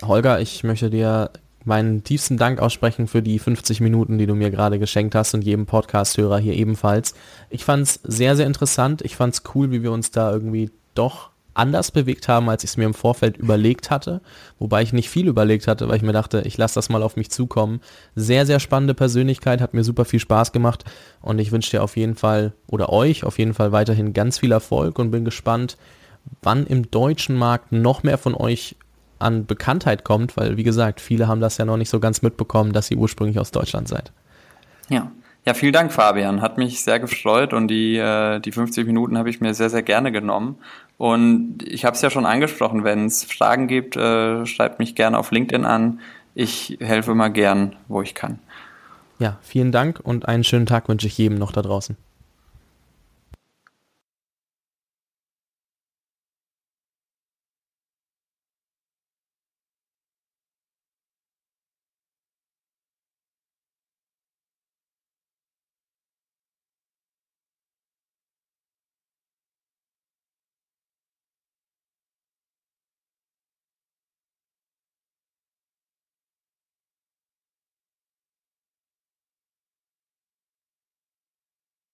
[0.03, 1.31] Holger, ich möchte dir
[1.63, 5.43] meinen tiefsten Dank aussprechen für die 50 Minuten, die du mir gerade geschenkt hast und
[5.43, 7.13] jedem Podcast-Hörer hier ebenfalls.
[7.49, 9.01] Ich fand es sehr, sehr interessant.
[9.01, 12.71] Ich fand es cool, wie wir uns da irgendwie doch anders bewegt haben, als ich
[12.71, 14.21] es mir im Vorfeld überlegt hatte.
[14.59, 17.15] Wobei ich nicht viel überlegt hatte, weil ich mir dachte, ich lasse das mal auf
[17.15, 17.81] mich zukommen.
[18.15, 20.85] Sehr, sehr spannende Persönlichkeit, hat mir super viel Spaß gemacht
[21.21, 24.51] und ich wünsche dir auf jeden Fall oder euch auf jeden Fall weiterhin ganz viel
[24.51, 25.77] Erfolg und bin gespannt,
[26.41, 28.75] wann im deutschen Markt noch mehr von euch
[29.19, 32.73] an Bekanntheit kommt, weil wie gesagt, viele haben das ja noch nicht so ganz mitbekommen,
[32.73, 34.11] dass ihr ursprünglich aus Deutschland seid.
[34.89, 35.11] Ja.
[35.47, 36.41] Ja, vielen Dank, Fabian.
[36.41, 39.81] Hat mich sehr gefreut und die, äh, die 50 Minuten habe ich mir sehr, sehr
[39.81, 40.57] gerne genommen.
[40.97, 45.17] Und ich habe es ja schon angesprochen, wenn es Fragen gibt, äh, schreibt mich gerne
[45.17, 46.01] auf LinkedIn an.
[46.35, 48.39] Ich helfe immer gern, wo ich kann.
[49.19, 51.95] Ja, vielen Dank und einen schönen Tag wünsche ich jedem noch da draußen.